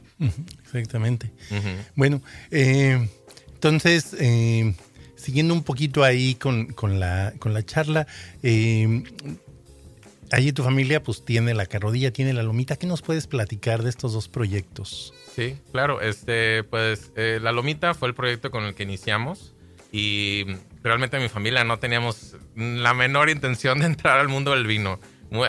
Exactamente. 0.63 1.31
Uh 1.52 1.56
-huh. 1.56 1.78
Bueno, 1.96 2.22
eh, 2.52 3.07
entonces... 3.54 4.16
Eh, 4.19 4.74
siguiendo 5.16 5.56
un 5.56 5.63
poquito 5.63 6.04
ahí 6.04 6.36
con, 6.36 6.68
con, 6.74 7.00
la, 7.00 7.34
con 7.40 7.54
la 7.54 7.66
charla, 7.66 8.06
eh, 8.44 9.04
Allí 10.31 10.51
tu 10.51 10.63
familia 10.63 11.04
pues 11.04 11.24
tiene 11.24 11.54
la 11.54 11.66
carrodilla, 11.66 12.12
tiene 12.12 12.33
la 12.33 12.44
lomita. 12.44 12.77
¿Qué 12.77 12.88
nos 12.88 13.01
puedes 13.01 13.27
platicar 13.27 13.83
de 13.83 13.89
estos 13.89 14.13
dos 14.13 14.27
proyectos? 14.27 15.13
Sí, 15.36 15.57
claro. 15.72 16.01
Este, 16.01 16.63
pues 16.63 17.12
eh, 17.16 17.39
la 17.42 17.51
lomita 17.51 17.94
fue 17.94 18.07
el 18.07 18.16
proyecto 18.16 18.51
con 18.51 18.63
el 18.63 18.74
que 18.74 18.83
iniciamos 18.83 19.54
y 19.92 20.45
realmente 20.83 21.19
mi 21.19 21.30
familia 21.30 21.63
no 21.63 21.77
teníamos 21.77 22.36
la 22.56 22.94
menor 22.94 23.30
intención 23.30 23.80
de 23.80 23.86
entrar 23.86 24.19
al 24.19 24.27
mundo 24.27 24.51
del 24.51 24.66
vino. 24.66 25.00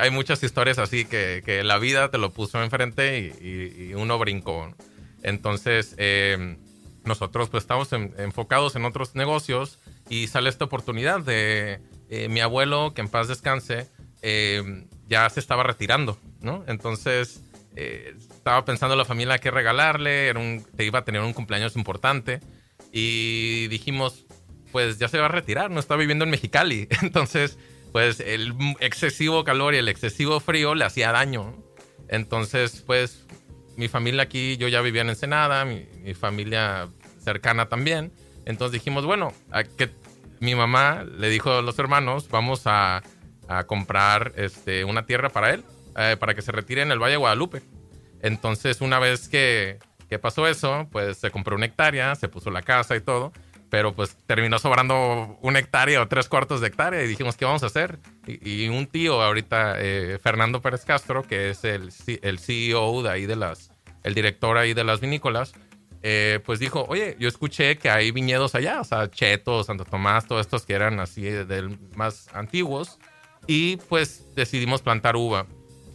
Hay 0.00 0.10
muchas 0.10 0.42
historias 0.42 0.78
así 0.78 1.04
que, 1.04 1.42
que, 1.44 1.62
la 1.62 1.78
vida 1.78 2.10
te 2.10 2.18
lo 2.18 2.30
puso 2.30 2.62
enfrente 2.62 3.34
y, 3.40 3.90
y, 3.90 3.94
uno 3.94 4.18
brincó. 4.18 4.74
Entonces 5.22 5.94
eh, 5.98 6.56
nosotros 7.04 7.50
pues 7.50 7.64
estamos 7.64 7.92
en, 7.92 8.14
enfocados 8.18 8.76
en 8.76 8.84
otros 8.84 9.14
negocios 9.14 9.78
y 10.08 10.26
sale 10.26 10.48
esta 10.48 10.64
oportunidad 10.64 11.20
de 11.20 11.80
eh, 12.08 12.28
mi 12.28 12.40
abuelo, 12.40 12.94
que 12.94 13.00
en 13.00 13.08
paz 13.08 13.28
descanse, 13.28 13.88
eh, 14.22 14.86
ya 15.08 15.28
se 15.30 15.40
estaba 15.40 15.62
retirando, 15.62 16.18
¿no? 16.40 16.64
Entonces 16.66 17.42
eh, 17.76 18.14
estaba 18.16 18.64
pensando 18.64 18.96
la 18.96 19.04
familia 19.04 19.38
qué 19.38 19.50
regalarle, 19.50 20.28
era 20.28 20.40
un, 20.40 20.64
te 20.76 20.84
iba 20.84 21.00
a 21.00 21.04
tener 21.04 21.20
un 21.20 21.32
cumpleaños 21.32 21.76
importante 21.76 22.40
y 22.92 23.68
dijimos, 23.68 24.26
pues 24.72 24.98
ya 24.98 25.08
se 25.08 25.18
va 25.18 25.26
a 25.26 25.28
retirar, 25.28 25.70
no 25.70 25.80
está 25.80 25.96
viviendo 25.96 26.24
en 26.24 26.30
Mexicali. 26.30 26.88
Entonces, 27.02 27.58
pues 27.92 28.20
el 28.20 28.54
excesivo 28.80 29.44
calor 29.44 29.74
y 29.74 29.78
el 29.78 29.88
excesivo 29.88 30.40
frío 30.40 30.74
le 30.74 30.84
hacía 30.84 31.12
daño. 31.12 31.62
Entonces, 32.08 32.82
pues 32.86 33.26
mi 33.76 33.88
familia 33.88 34.22
aquí, 34.22 34.56
yo 34.56 34.68
ya 34.68 34.80
vivía 34.80 35.02
en 35.02 35.10
Ensenada, 35.10 35.64
mi, 35.64 35.86
mi 36.02 36.14
familia 36.14 36.88
cercana 37.18 37.68
también. 37.68 38.12
Entonces 38.46 38.72
dijimos, 38.72 39.04
bueno, 39.04 39.32
a 39.50 39.64
que 39.64 39.90
mi 40.40 40.54
mamá 40.54 41.04
le 41.04 41.28
dijo 41.28 41.52
a 41.52 41.62
los 41.62 41.78
hermanos, 41.78 42.28
vamos 42.28 42.62
a 42.66 43.02
a 43.48 43.64
comprar 43.64 44.32
este, 44.36 44.84
una 44.84 45.06
tierra 45.06 45.30
para 45.30 45.52
él, 45.52 45.64
eh, 45.96 46.16
para 46.18 46.34
que 46.34 46.42
se 46.42 46.52
retire 46.52 46.82
en 46.82 46.90
el 46.90 46.98
Valle 46.98 47.16
Guadalupe. 47.16 47.62
Entonces, 48.20 48.80
una 48.80 48.98
vez 48.98 49.28
que, 49.28 49.78
que, 50.08 50.18
pasó 50.18 50.46
eso, 50.46 50.88
pues 50.90 51.18
se 51.18 51.30
compró 51.30 51.56
una 51.56 51.66
hectárea, 51.66 52.14
se 52.14 52.28
puso 52.28 52.50
la 52.50 52.62
casa 52.62 52.96
y 52.96 53.00
todo, 53.00 53.32
pero 53.70 53.94
pues 53.94 54.16
terminó 54.26 54.58
sobrando 54.58 55.38
una 55.42 55.58
hectárea 55.58 56.00
o 56.00 56.08
tres 56.08 56.28
cuartos 56.28 56.60
de 56.60 56.68
hectárea 56.68 57.02
y 57.02 57.08
dijimos, 57.08 57.36
¿qué 57.36 57.44
vamos 57.44 57.62
a 57.62 57.66
hacer? 57.66 57.98
Y, 58.26 58.68
un 58.68 58.86
tío 58.86 59.22
ahorita, 59.22 59.74
eh, 59.78 60.18
Fernando 60.22 60.60
Pérez 60.60 60.84
Castro, 60.84 61.22
que 61.22 61.50
es 61.50 61.64
el, 61.64 61.90
el 62.22 62.38
CEO 62.38 63.02
de 63.02 63.10
ahí 63.10 63.26
de 63.26 63.36
las, 63.36 63.70
el 64.02 64.14
director 64.14 64.56
ahí 64.56 64.74
de 64.74 64.84
las 64.84 65.00
vinícolas, 65.00 65.52
eh, 66.02 66.40
pues 66.44 66.58
dijo, 66.60 66.84
oye, 66.88 67.16
yo 67.18 67.28
escuché 67.28 67.78
que 67.78 67.90
hay 67.90 68.12
viñedos 68.12 68.54
allá, 68.54 68.80
o 68.80 68.84
sea, 68.84 69.10
Cheto, 69.10 69.64
Santo 69.64 69.84
Tomás, 69.84 70.26
todos 70.26 70.42
estos 70.42 70.64
que 70.64 70.74
eran 70.74 71.00
así 71.00 71.22
de, 71.22 71.76
más 71.96 72.28
antiguos 72.32 72.98
y 73.46 73.76
pues 73.76 74.24
decidimos 74.34 74.82
plantar 74.82 75.16
uva. 75.16 75.46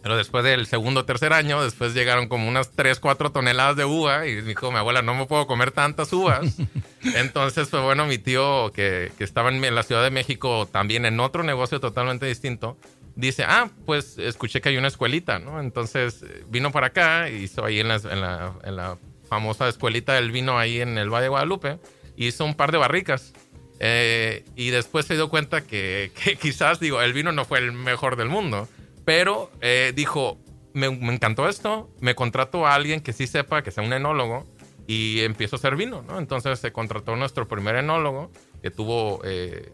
Pero 0.01 0.17
después 0.17 0.43
del 0.43 0.65
segundo 0.65 1.01
o 1.01 1.05
tercer 1.05 1.31
año, 1.31 1.63
después 1.63 1.93
llegaron 1.93 2.27
como 2.27 2.47
unas 2.47 2.71
3, 2.71 2.99
4 2.99 3.31
toneladas 3.31 3.75
de 3.75 3.85
uva 3.85 4.25
y 4.25 4.41
dijo 4.41 4.71
mi 4.71 4.79
abuela, 4.79 5.03
no 5.03 5.13
me 5.13 5.27
puedo 5.27 5.45
comer 5.45 5.71
tantas 5.71 6.11
uvas. 6.11 6.57
Entonces, 7.15 7.67
pues 7.69 7.83
bueno, 7.83 8.07
mi 8.07 8.17
tío 8.17 8.71
que, 8.73 9.11
que 9.17 9.23
estaba 9.23 9.49
en 9.49 9.75
la 9.75 9.83
Ciudad 9.83 10.03
de 10.03 10.09
México 10.09 10.67
también 10.71 11.05
en 11.05 11.19
otro 11.19 11.43
negocio 11.43 11.79
totalmente 11.79 12.25
distinto, 12.25 12.77
dice, 13.15 13.43
ah, 13.47 13.69
pues 13.85 14.17
escuché 14.17 14.59
que 14.59 14.69
hay 14.69 14.77
una 14.77 14.87
escuelita, 14.87 15.37
¿no? 15.37 15.59
Entonces 15.59 16.25
vino 16.49 16.71
para 16.71 16.87
acá, 16.87 17.29
hizo 17.29 17.63
ahí 17.63 17.79
en 17.79 17.89
la, 17.89 17.95
en 17.95 18.21
la, 18.21 18.53
en 18.63 18.75
la 18.75 18.97
famosa 19.29 19.67
escuelita 19.67 20.13
del 20.13 20.31
vino 20.31 20.57
ahí 20.57 20.81
en 20.81 20.97
el 20.97 21.09
Valle 21.09 21.23
de 21.23 21.29
Guadalupe, 21.29 21.79
hizo 22.15 22.43
un 22.43 22.55
par 22.55 22.71
de 22.71 22.79
barricas. 22.79 23.33
Eh, 23.83 24.45
y 24.55 24.69
después 24.69 25.07
se 25.07 25.15
dio 25.15 25.27
cuenta 25.27 25.61
que, 25.67 26.11
quizás, 26.39 26.79
digo, 26.79 27.01
el 27.01 27.13
vino 27.13 27.31
no 27.31 27.45
fue 27.45 27.57
el 27.59 27.71
mejor 27.73 28.15
del 28.15 28.29
mundo, 28.29 28.69
pero 29.05 29.51
eh, 29.59 29.91
dijo, 29.95 30.37
me, 30.73 30.85
encantó 30.85 31.49
esto, 31.49 31.89
me 31.99 32.13
contrató 32.13 32.67
a 32.67 32.75
alguien 32.75 33.01
que 33.01 33.11
sí 33.11 33.25
sepa, 33.25 33.63
que 33.63 33.71
sea 33.71 33.83
un 33.83 33.91
enólogo, 33.91 34.45
y 34.85 35.21
empiezo 35.21 35.55
a 35.55 35.59
hacer 35.59 35.75
vino, 35.75 36.03
¿no? 36.03 36.19
Entonces 36.19 36.59
se 36.59 36.71
contrató 36.71 37.15
nuestro 37.15 37.47
primer 37.47 37.75
enólogo, 37.75 38.31
que 38.61 38.69
tuvo 38.69 39.21
eh, 39.23 39.71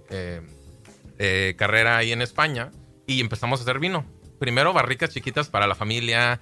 eh, 1.20 1.56
carrera 1.58 1.98
ahí 1.98 2.14
en 2.14 2.22
España, 2.22 2.72
y 3.08 3.20
empezamos 3.20 3.60
a 3.60 3.64
hacer 3.64 3.80
vino. 3.80 4.06
Primero 4.40 4.72
barricas 4.72 5.10
chiquitas 5.10 5.50
para 5.50 5.68
la 5.68 5.76
familia, 5.76 6.40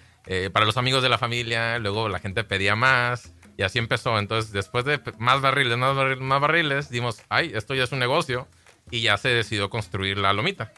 para 0.52 0.66
los 0.66 0.76
amigos 0.76 1.02
de 1.02 1.10
la 1.10 1.18
familia, 1.18 1.80
luego 1.80 2.10
la 2.10 2.20
gente 2.20 2.44
pedía 2.44 2.76
más, 2.76 3.35
y 3.58 3.64
así 3.64 3.80
empezó. 3.80 4.18
Entonces, 4.20 4.52
después 4.52 4.86
de 4.86 5.00
más 5.18 5.42
barriles, 5.42 5.78
más 5.78 5.96
barriles, 5.96 6.22
más 6.22 6.42
barriles, 6.42 6.90
dimos, 6.90 7.22
ay, 7.30 7.52
esto 7.54 7.74
ya 7.76 7.84
es 7.84 7.92
un 7.92 8.00
negocio. 8.00 8.48
y 8.92 9.02
ya 9.02 9.18
se 9.18 9.30
decidió 9.30 9.72
construir 9.72 10.20
la 10.20 10.32
lomita. 10.32 10.72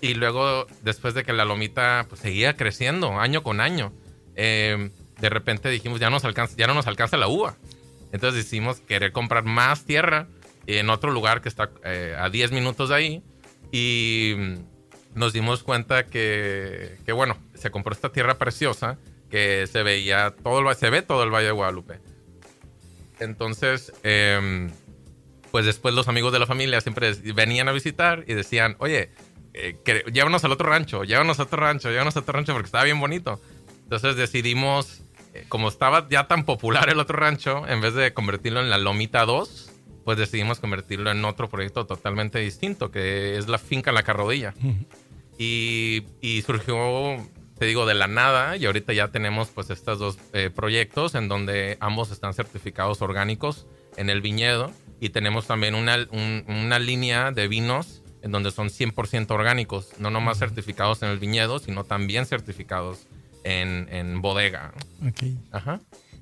Y 0.00 0.14
luego, 0.14 0.66
después 0.82 1.12
de 1.14 1.24
que 1.24 1.32
la 1.32 1.44
lomita 1.44 2.06
pues, 2.08 2.20
seguía 2.20 2.54
creciendo 2.56 3.18
año 3.18 3.42
con 3.42 3.60
año, 3.60 3.92
eh, 4.36 4.90
de 5.20 5.28
repente 5.28 5.68
dijimos, 5.70 5.98
ya, 5.98 6.08
nos 6.08 6.24
alcanza, 6.24 6.54
ya 6.56 6.68
no 6.68 6.74
nos 6.74 6.86
alcanza 6.86 7.16
la 7.16 7.26
uva. 7.26 7.56
Entonces 8.12 8.44
decidimos 8.44 8.80
querer 8.80 9.10
comprar 9.10 9.44
más 9.44 9.84
tierra 9.84 10.28
en 10.66 10.88
otro 10.88 11.10
lugar 11.10 11.40
que 11.40 11.48
está 11.48 11.70
eh, 11.84 12.14
a 12.16 12.30
10 12.30 12.52
minutos 12.52 12.90
de 12.90 12.94
ahí. 12.94 13.22
Y 13.72 14.36
nos 15.14 15.32
dimos 15.32 15.62
cuenta 15.62 16.06
que, 16.06 16.96
que, 17.04 17.12
bueno, 17.12 17.36
se 17.54 17.70
compró 17.70 17.92
esta 17.92 18.12
tierra 18.12 18.38
preciosa 18.38 18.98
que 19.30 19.66
se 19.66 19.82
veía 19.82 20.34
todo 20.42 20.68
el, 20.68 20.76
se 20.76 20.90
ve 20.90 21.02
todo 21.02 21.22
el 21.22 21.30
Valle 21.30 21.46
de 21.46 21.52
Guadalupe. 21.52 22.00
Entonces, 23.20 23.92
em, 24.02 24.70
pues 25.50 25.66
después 25.66 25.94
los 25.94 26.08
amigos 26.08 26.32
de 26.32 26.38
la 26.38 26.46
familia 26.46 26.80
siempre 26.80 27.12
venían 27.34 27.68
a 27.68 27.72
visitar 27.72 28.24
y 28.26 28.34
decían, 28.34 28.76
oye, 28.78 29.10
eh, 29.52 29.76
llévanos 30.12 30.44
al 30.44 30.52
otro 30.52 30.68
rancho, 30.68 31.04
llévanos 31.04 31.40
a 31.40 31.44
otro 31.44 31.60
rancho, 31.60 31.90
llévanos 31.90 32.16
a 32.16 32.20
otro 32.20 32.32
rancho 32.32 32.52
porque 32.52 32.66
estaba 32.66 32.84
bien 32.84 33.00
bonito. 33.00 33.40
Entonces 33.82 34.16
decidimos, 34.16 35.02
eh, 35.34 35.44
como 35.48 35.68
estaba 35.68 36.08
ya 36.08 36.28
tan 36.28 36.44
popular 36.44 36.88
el 36.88 37.00
otro 37.00 37.18
rancho, 37.18 37.66
en 37.66 37.80
vez 37.80 37.94
de 37.94 38.12
convertirlo 38.14 38.60
en 38.60 38.70
la 38.70 38.78
Lomita 38.78 39.24
2, 39.24 39.72
pues 40.04 40.18
decidimos 40.18 40.60
convertirlo 40.60 41.10
en 41.10 41.24
otro 41.24 41.48
proyecto 41.48 41.86
totalmente 41.86 42.38
distinto, 42.38 42.90
que 42.90 43.36
es 43.36 43.48
la 43.48 43.58
finca 43.58 43.92
La 43.92 44.02
Carrodilla. 44.02 44.54
y, 45.38 46.04
y, 46.20 46.42
surgió, 46.42 47.18
te 47.60 47.66
digo, 47.66 47.84
de 47.84 47.92
la 47.92 48.06
nada, 48.06 48.56
y 48.56 48.64
ahorita 48.64 48.94
ya 48.94 49.08
tenemos 49.08 49.48
pues 49.48 49.68
estos 49.68 49.98
dos 49.98 50.16
eh, 50.32 50.48
proyectos 50.48 51.14
en 51.14 51.28
donde 51.28 51.76
ambos 51.80 52.10
están 52.10 52.32
certificados 52.32 53.02
orgánicos 53.02 53.66
en 53.98 54.08
el 54.08 54.22
viñedo, 54.22 54.72
y 54.98 55.10
tenemos 55.10 55.46
también 55.46 55.74
una, 55.74 55.98
una 56.48 56.78
línea 56.78 57.32
de 57.32 57.48
vinos 57.48 58.00
en 58.22 58.32
donde 58.32 58.50
son 58.50 58.70
100% 58.70 59.30
orgánicos, 59.30 59.90
no 59.98 60.08
nomás 60.08 60.38
certificados 60.38 61.02
en 61.02 61.10
el 61.10 61.18
viñedo, 61.18 61.58
sino 61.58 61.84
también 61.84 62.24
certificados 62.24 63.06
en, 63.44 63.88
en 63.90 64.22
bodega. 64.22 64.72
Ok. 65.06 65.24
Ajá. 65.52 65.80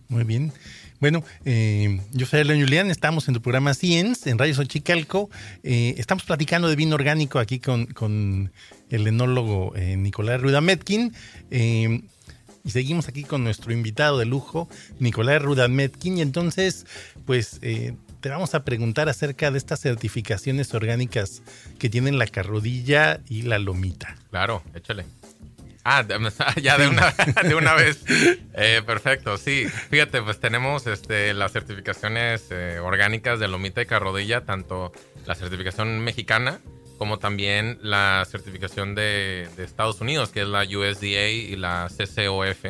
Muy 0.09 0.25
bien. 0.25 0.53
Bueno, 1.01 1.23
eh, 1.45 2.01
yo 2.11 2.27
soy 2.27 2.41
Alan 2.41 2.59
Julián, 2.59 2.91
estamos 2.91 3.29
en 3.29 3.35
tu 3.35 3.41
programa 3.41 3.75
Science, 3.75 4.29
en 4.29 4.39
Radio 4.39 4.55
Xochicalco. 4.55 5.31
Eh, 5.63 5.95
estamos 5.99 6.25
platicando 6.25 6.69
de 6.69 6.75
vino 6.75 6.97
orgánico 6.97 7.39
aquí 7.39 7.61
con, 7.61 7.87
con 7.87 8.51
el 8.91 9.07
enólogo 9.07 9.75
eh, 9.77 9.97
Nicolás 9.97 10.41
Rudametkin. 10.41 11.15
y 11.51 12.71
seguimos 12.71 13.09
aquí 13.09 13.25
con 13.25 13.45
nuestro 13.45 13.73
invitado 13.73 14.19
de 14.19 14.27
lujo, 14.27 14.69
Nicolás 14.99 15.43
Rudametkin. 15.43 16.19
Y 16.19 16.23
entonces, 16.23 16.87
pues 17.25 17.61
te 18.21 18.29
vamos 18.29 18.55
a 18.55 18.65
preguntar 18.65 19.09
acerca 19.09 19.51
de 19.51 19.59
estas 19.59 19.81
certificaciones 19.81 20.75
orgánicas 20.75 21.43
que 21.79 21.89
tienen 21.89 22.19
la 22.19 22.27
carrodilla 22.27 23.21
y 23.29 23.43
la 23.43 23.59
lomita. 23.59 24.17
Claro, 24.31 24.63
échale. 24.75 25.05
Ah, 25.85 26.05
ya 26.63 26.77
de 26.77 26.89
una, 26.89 27.15
de 27.43 27.55
una 27.55 27.75
vez. 27.75 28.05
Eh, 28.61 28.83
perfecto, 28.85 29.39
sí. 29.39 29.67
Fíjate, 29.89 30.21
pues 30.21 30.41
tenemos 30.41 30.85
este, 30.89 31.33
las 31.33 31.53
certificaciones 31.53 32.49
eh, 32.51 32.81
orgánicas 32.81 33.39
de 33.39 33.47
lomita 33.47 33.81
y 33.81 33.87
carrodilla, 33.87 34.41
tanto 34.41 34.91
la 35.27 35.37
certificación 35.37 36.01
mexicana 36.01 36.59
como 36.99 37.19
también 37.19 37.79
la 37.81 38.27
certificación 38.29 38.95
de, 38.95 39.49
de 39.57 39.65
Estados 39.65 40.01
Unidos, 40.01 40.31
que 40.31 40.43
es 40.43 40.49
la 40.49 40.63
USDA 40.65 41.29
y 41.29 41.57
la 41.57 41.89
CCOF. 41.89 42.65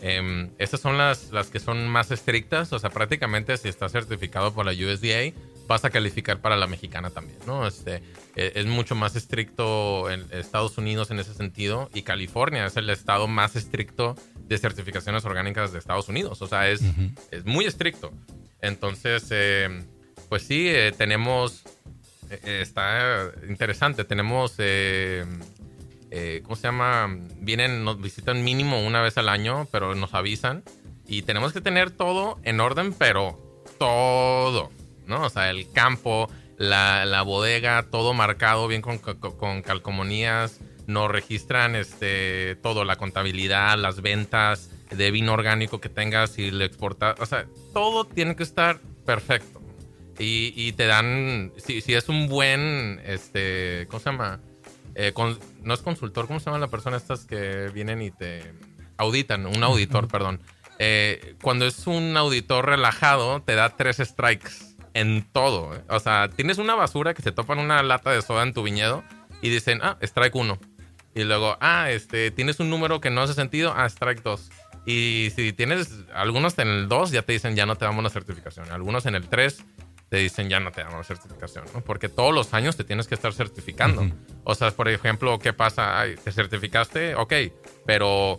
Eh, 0.00 0.50
estas 0.58 0.80
son 0.80 0.96
las, 0.96 1.30
las 1.32 1.48
que 1.48 1.60
son 1.60 1.88
más 1.88 2.10
estrictas, 2.10 2.72
o 2.72 2.78
sea, 2.78 2.90
prácticamente 2.90 3.56
si 3.56 3.68
estás 3.68 3.92
certificado 3.92 4.54
por 4.54 4.64
la 4.64 4.72
USDA, 4.72 5.32
vas 5.66 5.84
a 5.84 5.90
calificar 5.90 6.40
para 6.40 6.56
la 6.56 6.66
mexicana 6.66 7.10
también, 7.10 7.38
¿no? 7.46 7.66
Este, 7.66 8.02
e, 8.36 8.52
es 8.54 8.66
mucho 8.66 8.94
más 8.94 9.16
estricto 9.16 10.10
en 10.10 10.24
Estados 10.30 10.78
Unidos 10.78 11.10
en 11.10 11.18
ese 11.18 11.34
sentido 11.34 11.90
y 11.94 12.02
California 12.02 12.66
es 12.66 12.76
el 12.76 12.88
estado 12.90 13.28
más 13.28 13.56
estricto 13.56 14.16
de 14.38 14.56
certificaciones 14.56 15.24
orgánicas 15.24 15.72
de 15.72 15.78
Estados 15.78 16.08
Unidos, 16.08 16.40
o 16.42 16.46
sea, 16.46 16.70
es, 16.70 16.80
es 17.30 17.44
muy 17.44 17.66
estricto. 17.66 18.12
Entonces, 18.62 19.26
eh, 19.30 19.84
pues 20.28 20.42
sí, 20.42 20.68
eh, 20.68 20.92
tenemos, 20.96 21.64
está 22.30 23.30
interesante, 23.48 24.04
tenemos 24.04 24.56
eh, 26.10 26.40
¿cómo 26.42 26.56
se 26.56 26.62
llama? 26.62 27.18
Vienen, 27.36 27.84
nos 27.84 28.00
visitan 28.00 28.42
mínimo 28.44 28.80
una 28.80 29.02
vez 29.02 29.18
al 29.18 29.28
año, 29.28 29.68
pero 29.70 29.94
nos 29.94 30.14
avisan. 30.14 30.62
Y 31.06 31.22
tenemos 31.22 31.52
que 31.52 31.60
tener 31.60 31.90
todo 31.90 32.38
en 32.42 32.60
orden, 32.60 32.92
pero 32.92 33.38
todo, 33.78 34.70
¿no? 35.06 35.24
O 35.24 35.30
sea, 35.30 35.50
el 35.50 35.70
campo, 35.72 36.30
la, 36.56 37.22
bodega, 37.22 37.86
todo 37.90 38.14
marcado 38.14 38.68
bien 38.68 38.82
con, 38.82 38.98
con, 38.98 39.62
calcomanías. 39.62 40.60
Nos 40.86 41.10
registran 41.10 41.76
este, 41.76 42.56
todo, 42.56 42.84
la 42.84 42.96
contabilidad, 42.96 43.76
las 43.78 44.00
ventas 44.00 44.70
de 44.90 45.10
vino 45.10 45.34
orgánico 45.34 45.80
que 45.80 45.90
tengas 45.90 46.38
y 46.38 46.50
lo 46.50 46.64
exportas. 46.64 47.20
O 47.20 47.26
sea, 47.26 47.46
todo 47.74 48.04
tiene 48.04 48.36
que 48.36 48.42
estar 48.42 48.80
perfecto. 49.04 49.57
Y, 50.18 50.52
y 50.56 50.72
te 50.72 50.86
dan, 50.86 51.52
si, 51.56 51.80
si, 51.80 51.94
es 51.94 52.08
un 52.08 52.28
buen, 52.28 53.00
este, 53.04 53.86
¿cómo 53.88 54.00
se 54.00 54.10
llama? 54.10 54.40
Eh, 54.94 55.12
no 55.62 55.74
es 55.74 55.80
consultor, 55.80 56.26
¿cómo 56.26 56.40
se 56.40 56.46
llama 56.46 56.58
la 56.58 56.68
persona 56.68 56.96
estas 56.96 57.24
que 57.24 57.70
vienen 57.72 58.02
y 58.02 58.10
te 58.10 58.52
auditan? 58.96 59.46
Un 59.46 59.62
auditor, 59.62 60.08
perdón. 60.08 60.40
Eh, 60.80 61.36
cuando 61.40 61.66
es 61.66 61.86
un 61.86 62.16
auditor 62.16 62.66
relajado, 62.66 63.40
te 63.42 63.54
da 63.54 63.76
tres 63.76 63.98
strikes 63.98 64.50
en 64.94 65.24
todo. 65.30 65.76
¿eh? 65.76 65.82
O 65.88 66.00
sea, 66.00 66.28
tienes 66.28 66.58
una 66.58 66.74
basura 66.74 67.14
que 67.14 67.22
se 67.22 67.30
topan 67.30 67.60
una 67.60 67.82
lata 67.84 68.10
de 68.10 68.22
soda 68.22 68.42
en 68.42 68.52
tu 68.52 68.62
viñedo 68.62 69.04
y 69.40 69.50
dicen, 69.50 69.80
ah, 69.82 69.98
strike 70.00 70.34
1. 70.34 70.58
Y 71.14 71.24
luego, 71.24 71.56
ah, 71.60 71.90
este, 71.90 72.30
tienes 72.30 72.58
un 72.60 72.70
número 72.70 73.00
que 73.00 73.10
no 73.10 73.22
hace 73.22 73.34
sentido, 73.34 73.72
ah, 73.76 73.86
strike 73.86 74.22
2. 74.22 74.50
Y 74.86 75.32
si 75.36 75.52
tienes 75.52 75.90
algunos 76.14 76.58
en 76.58 76.68
el 76.68 76.88
2, 76.88 77.10
ya 77.10 77.22
te 77.22 77.32
dicen, 77.32 77.54
ya 77.54 77.66
no 77.66 77.76
te 77.76 77.84
damos 77.84 78.02
la 78.02 78.10
certificación. 78.10 78.70
Algunos 78.70 79.06
en 79.06 79.14
el 79.14 79.28
3 79.28 79.64
te 80.08 80.16
dicen 80.16 80.48
ya 80.48 80.60
no 80.60 80.72
te 80.72 80.82
damos 80.82 81.06
certificación, 81.06 81.64
¿no? 81.74 81.82
Porque 81.82 82.08
todos 82.08 82.34
los 82.34 82.54
años 82.54 82.76
te 82.76 82.84
tienes 82.84 83.06
que 83.06 83.14
estar 83.14 83.32
certificando. 83.32 84.10
O 84.44 84.54
sea, 84.54 84.70
por 84.70 84.88
ejemplo, 84.88 85.38
¿qué 85.38 85.52
pasa? 85.52 86.04
te 86.22 86.32
certificaste, 86.32 87.14
ok, 87.14 87.34
pero 87.84 88.38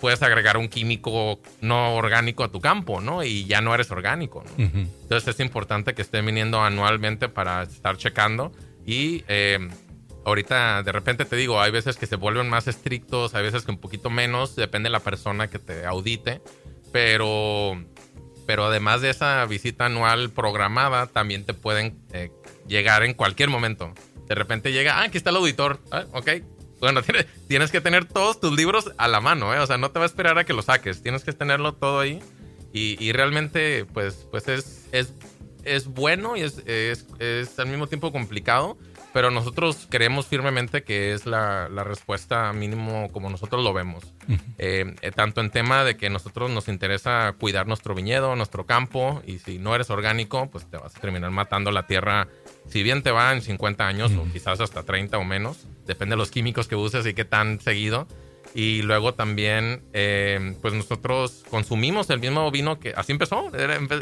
puedes 0.00 0.22
agregar 0.22 0.56
un 0.56 0.68
químico 0.68 1.40
no 1.60 1.94
orgánico 1.94 2.44
a 2.44 2.48
tu 2.50 2.60
campo, 2.60 3.00
¿no? 3.00 3.22
Y 3.22 3.44
ya 3.44 3.60
no 3.60 3.74
eres 3.74 3.90
orgánico, 3.90 4.44
¿no? 4.44 4.64
Entonces 4.64 5.28
es 5.28 5.40
importante 5.40 5.94
que 5.94 6.02
estén 6.02 6.24
viniendo 6.24 6.62
anualmente 6.62 7.28
para 7.28 7.62
estar 7.62 7.96
checando 7.96 8.52
y... 8.86 9.24
Eh, 9.28 9.68
ahorita 10.24 10.82
de 10.82 10.92
repente 10.92 11.24
te 11.24 11.36
digo, 11.36 11.60
hay 11.60 11.70
veces 11.70 11.96
que 11.96 12.06
se 12.06 12.16
vuelven 12.16 12.48
más 12.48 12.68
estrictos, 12.68 13.34
hay 13.34 13.42
veces 13.42 13.64
que 13.64 13.70
un 13.70 13.78
poquito 13.78 14.10
menos, 14.10 14.56
depende 14.56 14.88
de 14.88 14.92
la 14.92 15.00
persona 15.00 15.48
que 15.48 15.58
te 15.58 15.86
audite, 15.86 16.42
pero 16.92 17.82
pero 18.48 18.64
además 18.64 19.02
de 19.02 19.10
esa 19.10 19.44
visita 19.44 19.84
anual 19.84 20.30
programada, 20.30 21.06
también 21.06 21.44
te 21.44 21.52
pueden 21.52 21.98
eh, 22.14 22.30
llegar 22.66 23.02
en 23.02 23.12
cualquier 23.12 23.50
momento. 23.50 23.92
De 24.26 24.34
repente 24.34 24.72
llega, 24.72 25.00
ah, 25.00 25.02
aquí 25.02 25.18
está 25.18 25.28
el 25.28 25.36
auditor. 25.36 25.80
Ah, 25.90 26.06
ok. 26.14 26.30
Bueno, 26.80 27.02
tienes, 27.46 27.70
que 27.70 27.82
tener 27.82 28.06
todos 28.06 28.40
tus 28.40 28.56
libros 28.56 28.90
a 28.96 29.06
la 29.06 29.20
mano, 29.20 29.54
¿eh? 29.54 29.58
O 29.58 29.66
sea, 29.66 29.76
no 29.76 29.90
te 29.90 29.98
va 29.98 30.06
a 30.06 30.08
esperar 30.08 30.38
a 30.38 30.44
que 30.44 30.54
lo 30.54 30.62
saques. 30.62 31.02
Tienes 31.02 31.24
que 31.24 31.34
tenerlo 31.34 31.74
todo 31.74 32.00
ahí. 32.00 32.20
Y, 32.72 33.12
realmente, 33.12 33.84
pues, 33.84 34.26
pues 34.30 34.48
es, 34.48 34.88
es, 34.92 35.12
es 35.64 35.86
bueno 35.86 36.34
y 36.34 36.40
es, 36.40 36.62
es, 36.64 37.04
es 37.18 37.58
al 37.58 37.66
mismo 37.66 37.86
tiempo 37.86 38.12
complicado 38.12 38.78
pero 39.18 39.32
nosotros 39.32 39.88
creemos 39.90 40.28
firmemente 40.28 40.84
que 40.84 41.12
es 41.12 41.26
la, 41.26 41.66
respuesta 41.82 42.52
mínimo 42.52 43.10
como 43.10 43.28
nosotros 43.28 43.64
lo 43.64 43.72
vemos. 43.72 44.04
Eh, 44.58 44.94
eh, 45.02 45.10
tanto 45.10 45.40
en 45.40 45.50
tema 45.50 45.82
de 45.82 45.96
que 45.96 46.08
nosotros 46.08 46.52
nos 46.52 46.68
interesa 46.68 47.34
cuidar 47.36 47.66
nuestro 47.66 47.96
viñedo, 47.96 48.36
nuestro 48.36 48.64
campo, 48.64 49.20
y 49.26 49.40
si 49.40 49.58
no 49.58 49.74
eres 49.74 49.90
orgánico, 49.90 50.48
pues 50.52 50.70
te 50.70 50.76
vas 50.76 50.94
a 50.94 51.00
terminar 51.00 51.32
matando 51.32 51.72
la 51.72 51.88
tierra, 51.88 52.28
si 52.68 52.84
bien 52.84 53.02
te 53.02 53.10
va 53.10 53.32
en 53.32 53.42
50 53.42 53.88
años 53.88 54.12
o 54.12 54.24
quizás 54.32 54.60
hasta 54.60 54.84
30 54.84 55.18
o 55.18 55.24
menos, 55.24 55.66
depende 55.84 56.12
de 56.12 56.18
los 56.18 56.30
químicos 56.30 56.68
que 56.68 56.76
uses 56.76 57.04
y 57.04 57.12
qué 57.12 57.24
tan 57.24 57.58
seguido. 57.58 58.06
Y 58.54 58.82
luego 58.82 59.14
también, 59.14 59.82
eh, 59.92 60.54
pues 60.62 60.74
nosotros 60.74 61.44
consumimos 61.50 62.08
el 62.10 62.20
mismo 62.20 62.48
vino 62.50 62.78
que 62.78 62.94
así 62.96 63.12
empezó. 63.12 63.50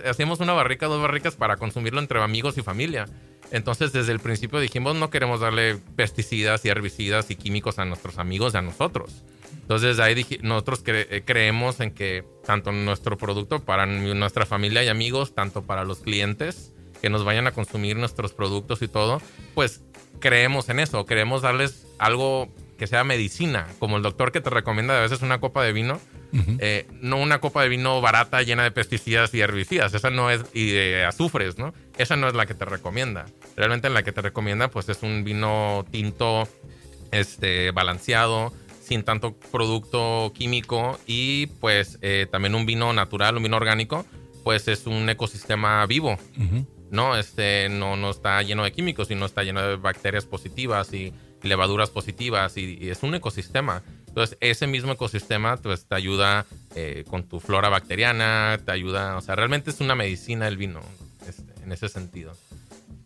hacíamos 0.08 0.40
una 0.40 0.52
barrica, 0.52 0.86
dos 0.86 1.00
barricas 1.00 1.36
para 1.36 1.56
consumirlo 1.56 2.00
entre 2.00 2.22
amigos 2.22 2.58
y 2.58 2.62
familia. 2.62 3.06
Entonces, 3.50 3.92
desde 3.92 4.12
el 4.12 4.20
principio 4.20 4.58
dijimos, 4.60 4.96
no 4.96 5.10
queremos 5.10 5.40
darle 5.40 5.78
pesticidas 5.96 6.64
y 6.64 6.68
herbicidas 6.68 7.30
y 7.30 7.36
químicos 7.36 7.78
a 7.78 7.84
nuestros 7.84 8.18
amigos 8.18 8.54
y 8.54 8.56
a 8.56 8.62
nosotros. 8.62 9.24
Entonces, 9.60 9.98
ahí 9.98 10.26
nosotros 10.42 10.82
eh, 10.86 11.22
creemos 11.24 11.80
en 11.80 11.92
que 11.92 12.24
tanto 12.44 12.72
nuestro 12.72 13.18
producto 13.18 13.64
para 13.64 13.86
nuestra 13.86 14.46
familia 14.46 14.84
y 14.84 14.88
amigos, 14.88 15.34
tanto 15.34 15.62
para 15.62 15.84
los 15.84 15.98
clientes 15.98 16.72
que 17.00 17.10
nos 17.10 17.24
vayan 17.24 17.46
a 17.46 17.52
consumir 17.52 17.96
nuestros 17.96 18.32
productos 18.32 18.82
y 18.82 18.88
todo, 18.88 19.20
pues 19.54 19.82
creemos 20.20 20.68
en 20.68 20.80
eso, 20.80 21.04
queremos 21.04 21.42
darles 21.42 21.86
algo 21.98 22.48
que 22.78 22.86
sea 22.86 23.04
medicina, 23.04 23.66
como 23.78 23.96
el 23.96 24.02
doctor 24.02 24.32
que 24.32 24.40
te 24.40 24.50
recomienda 24.50 24.98
a 24.98 25.02
veces 25.02 25.22
una 25.22 25.40
copa 25.40 25.62
de 25.62 25.72
vino, 25.72 26.00
Eh, 26.58 26.86
no 27.00 27.18
una 27.18 27.40
copa 27.40 27.62
de 27.62 27.68
vino 27.68 28.00
barata 28.00 28.42
llena 28.42 28.64
de 28.64 28.70
pesticidas 28.70 29.32
y 29.34 29.40
herbicidas, 29.40 29.94
esa 29.94 30.10
no 30.10 30.30
es, 30.30 30.44
y 30.52 30.70
de 30.70 31.04
azufres, 31.04 31.58
¿no? 31.58 31.74
Esa 31.98 32.16
no 32.16 32.28
es 32.28 32.34
la 32.34 32.46
que 32.46 32.54
te 32.54 32.64
recomienda. 32.64 33.26
Realmente 33.56 33.88
la 33.90 34.02
que 34.02 34.12
te 34.12 34.22
recomienda, 34.22 34.68
pues 34.68 34.88
es 34.88 35.02
un 35.02 35.24
vino 35.24 35.84
tinto, 35.90 36.48
este, 37.12 37.70
balanceado, 37.70 38.52
sin 38.86 39.02
tanto 39.02 39.34
producto 39.50 40.32
químico 40.34 40.98
y 41.06 41.46
pues 41.60 41.98
eh, 42.02 42.26
también 42.30 42.54
un 42.54 42.66
vino 42.66 42.92
natural, 42.92 43.36
un 43.36 43.42
vino 43.42 43.56
orgánico, 43.56 44.06
pues 44.44 44.68
es 44.68 44.86
un 44.86 45.08
ecosistema 45.08 45.84
vivo. 45.86 46.16
No, 46.90 47.16
este, 47.16 47.68
no, 47.68 47.96
no 47.96 48.10
está 48.10 48.40
lleno 48.42 48.62
de 48.62 48.70
químicos, 48.70 49.08
sino 49.08 49.26
está 49.26 49.42
lleno 49.42 49.60
de 49.60 49.74
bacterias 49.74 50.24
positivas 50.24 50.92
y 50.92 51.12
levaduras 51.42 51.90
positivas 51.90 52.56
y, 52.56 52.88
es 52.88 53.02
un 53.02 53.16
ecosistema. 53.16 53.82
Entonces, 54.16 54.38
ese 54.40 54.66
mismo 54.66 54.92
ecosistema 54.92 55.58
pues, 55.58 55.84
te 55.84 55.94
ayuda 55.94 56.46
eh, 56.74 57.04
con 57.06 57.24
tu 57.24 57.38
flora 57.38 57.68
bacteriana, 57.68 58.58
te 58.64 58.72
ayuda, 58.72 59.18
o 59.18 59.20
sea, 59.20 59.36
realmente 59.36 59.68
es 59.68 59.80
una 59.82 59.94
medicina 59.94 60.48
el 60.48 60.56
vino 60.56 60.80
este, 61.28 61.52
en 61.62 61.70
ese 61.70 61.90
sentido. 61.90 62.32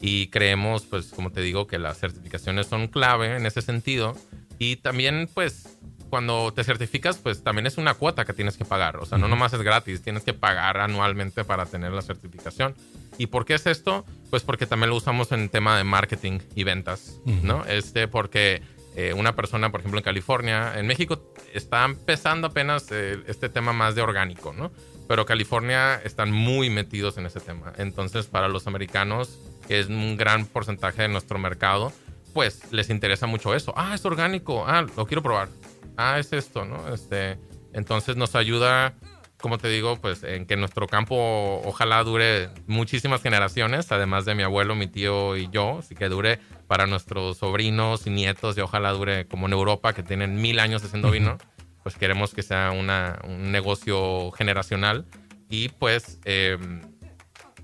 Y 0.00 0.28
creemos, 0.28 0.86
pues, 0.86 1.06
como 1.06 1.32
te 1.32 1.40
digo, 1.40 1.66
que 1.66 1.80
las 1.80 1.98
certificaciones 1.98 2.68
son 2.68 2.86
clave 2.86 3.34
en 3.34 3.44
ese 3.44 3.60
sentido 3.60 4.16
y 4.60 4.76
también, 4.76 5.28
pues, 5.34 5.76
cuando 6.10 6.52
te 6.52 6.62
certificas, 6.62 7.18
pues 7.18 7.42
también 7.42 7.66
es 7.66 7.76
una 7.76 7.94
cuota 7.94 8.24
que 8.24 8.32
tienes 8.32 8.56
que 8.56 8.64
pagar. 8.64 8.98
O 8.98 9.04
sea, 9.04 9.18
no 9.18 9.26
nomás 9.26 9.52
es 9.52 9.62
gratis, 9.62 10.02
tienes 10.02 10.22
que 10.22 10.32
pagar 10.32 10.78
anualmente 10.78 11.42
para 11.42 11.66
tener 11.66 11.90
la 11.90 12.02
certificación. 12.02 12.76
¿Y 13.18 13.26
por 13.26 13.44
qué 13.46 13.54
es 13.54 13.66
esto? 13.66 14.04
Pues 14.30 14.44
porque 14.44 14.66
también 14.66 14.90
lo 14.90 14.96
usamos 14.96 15.32
en 15.32 15.48
tema 15.48 15.76
de 15.76 15.82
marketing 15.82 16.38
y 16.54 16.62
ventas, 16.62 17.18
¿no? 17.24 17.64
Este, 17.64 18.06
porque 18.06 18.62
eh, 18.96 19.12
una 19.12 19.36
persona, 19.36 19.70
por 19.70 19.80
ejemplo, 19.80 19.98
en 19.98 20.04
California, 20.04 20.72
en 20.76 20.86
México 20.86 21.22
está 21.54 21.84
empezando 21.84 22.48
apenas 22.48 22.90
eh, 22.90 23.22
este 23.26 23.48
tema 23.48 23.72
más 23.72 23.94
de 23.94 24.02
orgánico, 24.02 24.52
¿no? 24.52 24.72
Pero 25.06 25.26
California 25.26 26.00
están 26.04 26.32
muy 26.32 26.70
metidos 26.70 27.16
en 27.18 27.26
ese 27.26 27.40
tema. 27.40 27.72
Entonces, 27.78 28.26
para 28.26 28.48
los 28.48 28.66
americanos, 28.66 29.38
que 29.66 29.80
es 29.80 29.86
un 29.86 30.16
gran 30.16 30.46
porcentaje 30.46 31.02
de 31.02 31.08
nuestro 31.08 31.38
mercado, 31.38 31.92
pues 32.32 32.72
les 32.72 32.90
interesa 32.90 33.26
mucho 33.26 33.54
eso. 33.54 33.72
Ah, 33.76 33.94
es 33.94 34.04
orgánico. 34.04 34.64
Ah, 34.66 34.86
lo 34.96 35.06
quiero 35.06 35.22
probar. 35.22 35.48
Ah, 35.96 36.18
es 36.18 36.32
esto, 36.32 36.64
¿no? 36.64 36.92
Este, 36.92 37.38
entonces 37.72 38.16
nos 38.16 38.34
ayuda, 38.34 38.94
como 39.40 39.58
te 39.58 39.68
digo, 39.68 39.96
pues 40.00 40.22
en 40.22 40.46
que 40.46 40.56
nuestro 40.56 40.86
campo 40.86 41.60
ojalá 41.64 42.02
dure 42.04 42.50
muchísimas 42.66 43.22
generaciones, 43.22 43.90
además 43.92 44.24
de 44.24 44.34
mi 44.34 44.42
abuelo, 44.42 44.74
mi 44.74 44.86
tío 44.86 45.36
y 45.36 45.48
yo, 45.50 45.78
así 45.78 45.94
que 45.94 46.08
dure 46.08 46.38
para 46.70 46.86
nuestros 46.86 47.38
sobrinos 47.38 48.06
y 48.06 48.10
nietos 48.10 48.56
y 48.56 48.60
ojalá 48.60 48.92
dure 48.92 49.26
como 49.26 49.48
en 49.48 49.54
Europa, 49.54 49.92
que 49.92 50.04
tienen 50.04 50.40
mil 50.40 50.60
años 50.60 50.84
haciendo 50.84 51.10
vino, 51.10 51.36
pues 51.82 51.96
queremos 51.96 52.32
que 52.32 52.44
sea 52.44 52.70
una, 52.70 53.18
un 53.24 53.50
negocio 53.50 54.30
generacional 54.30 55.04
y 55.48 55.70
pues 55.70 56.20
em, 56.24 56.80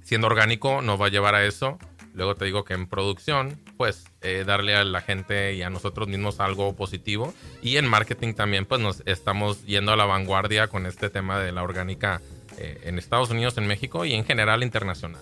siendo 0.03 0.27
orgánico 0.27 0.83
nos 0.83 1.01
va 1.01 1.07
a 1.07 1.11
llevar 1.11 1.37
a 1.37 1.45
eso 1.45 1.79
Luego 2.15 2.35
te 2.35 2.47
digo 2.47 2.65
que 2.65 2.73
en 2.73 2.89
producción, 2.89 3.61
pues 3.77 4.07
eh, 4.23 4.43
darle 4.47 4.75
a 4.75 4.85
la 4.85 5.03
gente 5.03 5.53
y 5.53 5.61
a 5.61 5.69
nosotros 5.69 6.09
mismos 6.09 6.41
algo 6.41 6.75
positivo. 6.75 7.35
Y 7.63 7.77
en 7.77 7.87
marketing 7.87 8.33
también, 8.33 8.65
pues 8.65 8.81
nos 8.81 9.03
estamos 9.05 9.67
yendo 9.67 9.93
a 9.93 9.97
la 9.97 10.07
vanguardia 10.07 10.69
con 10.69 10.87
este 10.87 11.11
tema 11.11 11.39
de 11.39 11.53
la 11.53 11.63
orgánica 11.63 12.23
eh, 12.57 12.81
en 12.85 12.99
Estados 12.99 13.29
Unidos, 13.29 13.59
en 13.59 13.67
México 13.67 14.07
y 14.07 14.15
en 14.15 14.25
general 14.25 14.63
internacional. 14.63 15.21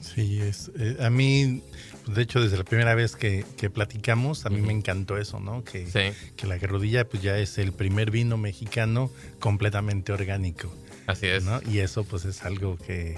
Sí, 0.00 0.40
es, 0.40 0.70
eh, 0.78 0.96
a 1.00 1.10
mí, 1.10 1.62
de 2.06 2.22
hecho, 2.22 2.40
desde 2.40 2.56
la 2.56 2.64
primera 2.64 2.94
vez 2.94 3.16
que, 3.16 3.44
platicamos, 3.72 4.44
a 4.46 4.50
mí 4.50 4.60
me 4.60 4.72
encantó 4.72 5.18
eso, 5.18 5.40
¿no? 5.40 5.64
Que, 5.64 5.86
que 6.36 6.46
la 6.46 6.58
Garrodilla 6.58 7.08
pues 7.08 7.22
ya 7.22 7.38
es 7.38 7.58
el 7.58 7.72
primer 7.72 8.10
vino 8.10 8.36
mexicano 8.36 9.10
completamente 9.38 10.12
orgánico. 10.12 10.74
Así 11.06 11.26
es. 11.26 11.44
Y 11.70 11.78
eso 11.78 12.04
pues 12.04 12.24
es 12.24 12.44
algo 12.44 12.76
que, 12.76 13.16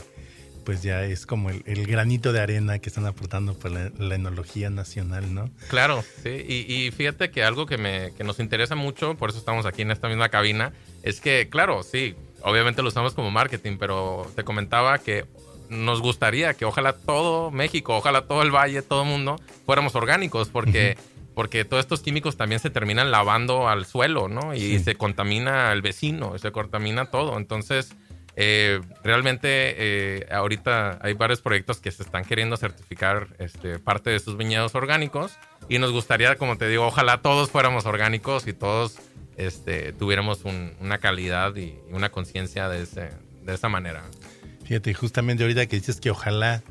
pues 0.64 0.82
ya 0.82 1.04
es 1.04 1.26
como 1.26 1.50
el, 1.50 1.86
granito 1.86 2.32
de 2.32 2.40
arena 2.40 2.78
que 2.78 2.88
están 2.88 3.06
aportando 3.06 3.58
por 3.58 3.72
la, 3.72 4.14
enología 4.14 4.70
nacional, 4.70 5.34
¿no? 5.34 5.50
Claro, 5.68 6.04
sí. 6.22 6.30
Y, 6.48 6.90
fíjate 6.92 7.30
que 7.30 7.42
algo 7.42 7.66
que, 7.66 7.78
me, 7.78 8.12
que 8.16 8.24
nos 8.24 8.38
interesa 8.38 8.74
mucho, 8.74 9.16
por 9.16 9.30
eso 9.30 9.38
estamos 9.38 9.66
aquí 9.66 9.82
en 9.82 9.90
esta 9.90 10.08
misma 10.08 10.28
cabina, 10.28 10.72
es 11.02 11.20
que, 11.20 11.48
claro, 11.48 11.82
sí, 11.82 12.14
obviamente 12.42 12.82
lo 12.82 12.88
usamos 12.88 13.14
como 13.14 13.30
marketing, 13.30 13.78
pero 13.78 14.30
te 14.36 14.44
comentaba 14.44 14.98
que 14.98 15.24
nos 15.70 16.00
gustaría 16.00 16.54
que 16.54 16.64
ojalá 16.64 16.92
todo 16.92 17.50
México, 17.50 17.96
ojalá 17.96 18.22
todo 18.22 18.42
el 18.42 18.54
valle, 18.54 18.82
todo 18.82 19.02
el 19.02 19.08
mundo 19.08 19.36
fuéramos 19.64 19.94
orgánicos, 19.94 20.48
porque... 20.48 20.98
porque 21.34 21.64
todos 21.64 21.84
estos 21.84 22.00
químicos 22.00 22.36
también 22.36 22.60
se 22.60 22.68
terminan 22.68 23.10
lavando 23.10 23.68
al 23.68 23.86
suelo, 23.86 24.28
¿no? 24.28 24.52
Y 24.52 24.78
se 24.80 24.96
contamina 24.96 25.72
el 25.72 25.80
vecino, 25.80 26.36
se 26.36 26.52
contamina 26.52 27.06
todo. 27.06 27.38
Entonces, 27.38 27.94
eh, 28.36 28.80
realmente 29.02 29.48
eh, 29.48 30.26
ahorita 30.30 30.98
hay 31.02 31.14
varios 31.14 31.40
proyectos 31.40 31.80
que 31.80 31.90
se 31.90 32.02
están 32.02 32.24
queriendo 32.24 32.56
certificar 32.56 33.28
este, 33.38 33.78
parte 33.78 34.10
de 34.10 34.18
sus 34.18 34.36
viñedos 34.36 34.74
orgánicos 34.74 35.32
y 35.68 35.78
nos 35.78 35.92
gustaría, 35.92 36.36
como 36.36 36.56
te 36.56 36.68
digo, 36.68 36.86
ojalá 36.86 37.22
todos 37.22 37.50
fuéramos 37.50 37.86
orgánicos 37.86 38.46
y 38.46 38.52
todos 38.52 38.98
este, 39.36 39.92
tuviéramos 39.92 40.42
una 40.80 40.98
calidad 40.98 41.54
y 41.56 41.74
una 41.90 42.10
conciencia 42.10 42.68
de, 42.68 42.86
de 42.86 43.54
esa 43.54 43.68
manera. 43.68 44.04
Fíjate, 44.70 44.94
justamente 44.94 45.42
ahorita 45.42 45.66
que 45.66 45.74
dices 45.74 46.00
que 46.00 46.12
ojalá 46.12 46.62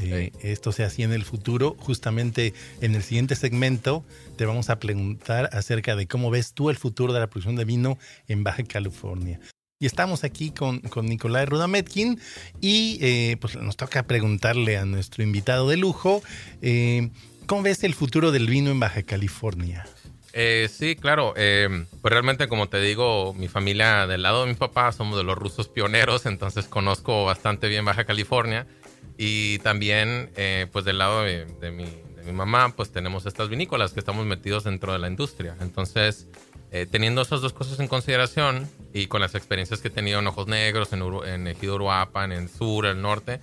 eh, 0.00 0.30
esto 0.42 0.70
sea 0.70 0.86
así 0.86 1.02
en 1.02 1.12
el 1.12 1.24
futuro, 1.24 1.74
justamente 1.76 2.54
en 2.80 2.94
el 2.94 3.02
siguiente 3.02 3.34
segmento 3.34 4.04
te 4.36 4.46
vamos 4.46 4.70
a 4.70 4.78
preguntar 4.78 5.50
acerca 5.52 5.96
de 5.96 6.06
cómo 6.06 6.30
ves 6.30 6.52
tú 6.52 6.70
el 6.70 6.76
futuro 6.76 7.12
de 7.12 7.18
la 7.18 7.26
producción 7.26 7.56
de 7.56 7.64
vino 7.64 7.98
en 8.28 8.44
Baja 8.44 8.62
California. 8.62 9.40
Y 9.80 9.86
estamos 9.86 10.22
aquí 10.22 10.52
con, 10.52 10.78
con 10.82 11.06
Nicolai 11.06 11.46
Rudametkin 11.46 12.20
y 12.60 12.98
eh, 13.00 13.36
pues 13.40 13.56
nos 13.56 13.76
toca 13.76 14.04
preguntarle 14.04 14.78
a 14.78 14.84
nuestro 14.84 15.24
invitado 15.24 15.68
de 15.68 15.78
lujo, 15.78 16.22
eh, 16.60 17.10
¿cómo 17.46 17.62
ves 17.62 17.82
el 17.82 17.94
futuro 17.94 18.30
del 18.30 18.46
vino 18.46 18.70
en 18.70 18.78
Baja 18.78 19.02
California? 19.02 19.84
Eh, 20.32 20.68
sí, 20.72 20.96
claro. 20.96 21.34
pues 21.34 22.12
realmente, 22.12 22.48
como 22.48 22.68
te 22.68 22.80
digo, 22.80 23.34
mi 23.34 23.48
familia 23.48 24.06
del 24.06 24.22
lado 24.22 24.42
de 24.42 24.48
mi 24.48 24.54
papá 24.54 24.90
somos 24.92 25.16
de 25.18 25.24
los 25.24 25.36
rusos 25.36 25.68
pioneros, 25.68 26.26
entonces 26.26 26.66
conozco 26.66 27.24
bastante 27.24 27.68
bien 27.68 27.84
Baja 27.84 28.04
California. 28.04 28.66
Y 29.18 29.58
también, 29.58 30.30
pues 30.72 30.84
del 30.84 30.98
lado 30.98 31.22
de, 31.22 31.46
mi, 31.70 31.84
de, 31.84 32.22
mi, 32.24 32.32
mamá, 32.32 32.74
pues 32.74 32.90
tenemos 32.90 33.26
estas 33.26 33.48
vinícolas 33.48 33.92
que 33.92 34.00
estamos 34.00 34.24
metidos 34.24 34.64
dentro 34.64 34.92
de 34.92 34.98
la 34.98 35.08
industria. 35.08 35.54
Entonces, 35.60 36.28
eh, 36.74 36.86
teniendo 36.90 37.20
esas 37.20 37.42
dos 37.42 37.52
cosas 37.52 37.78
en 37.80 37.86
consideración 37.86 38.66
y 38.94 39.06
con 39.06 39.20
las 39.20 39.34
experiencias 39.34 39.82
que 39.82 39.88
he 39.88 39.90
tenido 39.90 40.20
en 40.20 40.26
Ojos 40.26 40.46
Negros, 40.46 40.94
en, 40.94 41.02
en 41.02 41.46
Ejido 41.46 41.74
Uruapan, 41.74 42.32
en 42.32 42.48
sur, 42.48 42.86
el 42.86 43.02
norte, 43.02 43.40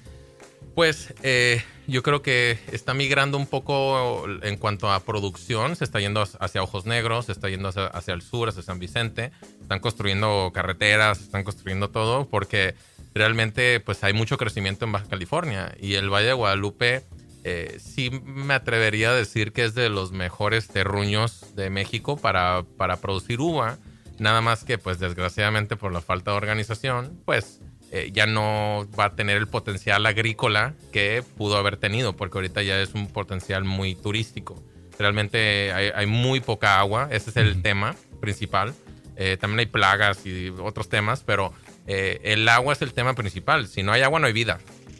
pues 0.79 1.13
eh, 1.23 1.61
yo 1.87 2.03
creo 2.03 2.21
que 2.21 2.57
está 2.71 2.93
migrando 2.93 3.37
un 3.37 3.47
poco 3.47 4.23
en 4.43 4.55
cuanto 4.55 4.89
a 4.89 5.01
producción, 5.01 5.75
se 5.75 5.83
está 5.83 5.99
yendo 5.99 6.21
hacia 6.39 6.63
Ojos 6.63 6.85
Negros, 6.85 7.25
se 7.25 7.33
está 7.33 7.49
yendo 7.49 7.67
hacia, 7.67 8.13
el 8.13 8.21
sur, 8.21 8.47
hacia 8.47 8.63
San 8.63 8.79
Vicente, 8.79 9.33
están 9.61 9.81
construyendo 9.81 10.51
carreteras, 10.53 11.19
están 11.19 11.43
construyendo 11.43 11.89
todo 11.89 12.29
porque 12.29 12.75
realmente 13.13 13.81
pues 13.81 14.05
hay 14.05 14.13
mucho 14.13 14.37
crecimiento 14.37 14.85
en 14.85 14.93
Baja 14.93 15.07
California. 15.09 15.75
Y 15.81 15.95
el 15.95 16.09
Valle 16.09 16.27
de 16.27 16.33
Guadalupe 16.33 17.03
eh, 17.43 17.77
sí 17.83 18.09
me 18.23 18.53
atrevería 18.53 19.09
a 19.09 19.15
decir 19.15 19.51
que 19.51 19.65
es 19.65 19.75
de 19.75 19.89
los 19.89 20.13
mejores 20.13 20.69
terruños 20.69 21.57
de 21.57 21.69
México 21.69 22.15
para, 22.15 22.63
para 22.77 23.01
producir 23.01 23.41
uva. 23.41 23.77
Nada 24.17 24.39
más 24.39 24.63
que, 24.63 24.77
pues 24.77 24.97
desgraciadamente 24.97 25.75
por 25.75 25.91
la 25.91 25.99
falta 25.99 26.31
de 26.31 26.37
organización, 26.37 27.19
pues 27.25 27.59
eh, 27.91 28.09
ya 28.13 28.25
no 28.27 28.87
va 28.97 29.05
a 29.05 29.15
tener 29.15 29.37
el 29.37 29.47
potencial 29.47 30.05
agrícola 30.05 30.73
que 30.91 31.23
pudo 31.37 31.57
haber 31.57 31.77
tenido, 31.77 32.15
porque 32.15 32.37
ahorita 32.37 32.61
ya 32.61 32.79
es 32.81 32.93
un 32.93 33.07
potencial 33.07 33.63
muy 33.63 33.95
turístico. 33.95 34.61
Realmente 34.97 35.71
hay, 35.71 36.05
muy 36.07 36.41
poca 36.41 36.79
agua, 36.79 37.07
ese 37.11 37.29
es 37.29 37.37
el 37.37 37.61
tema 37.61 37.95
principal. 38.19 38.73
Eh, 39.15 39.37
también 39.39 39.59
hay 39.59 39.65
plagas 39.65 40.25
y 40.25 40.49
otros 40.49 40.89
temas, 40.89 41.23
pero 41.25 41.53
el 41.87 42.47
agua 42.49 42.73
es 42.73 42.81
el 42.81 42.93
tema 42.93 43.15
principal. 43.15 43.67
Si 43.67 43.81
no 43.81 43.93
hay 43.93 44.01
agua, 44.01 44.19
no 44.19 44.27
hay 44.27 44.33
vida. 44.33 44.59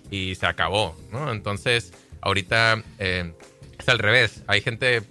Y 0.10 0.36
se 0.36 0.48
acabó, 0.48 0.98
¿no? 1.12 1.32
Entonces, 1.32 1.92
Ahorita 2.22 2.84
eh, 2.98 3.34
es 3.78 3.90
al 3.90 4.00
revés. 4.00 4.44
Hay 4.48 4.62
gente, 4.62 5.02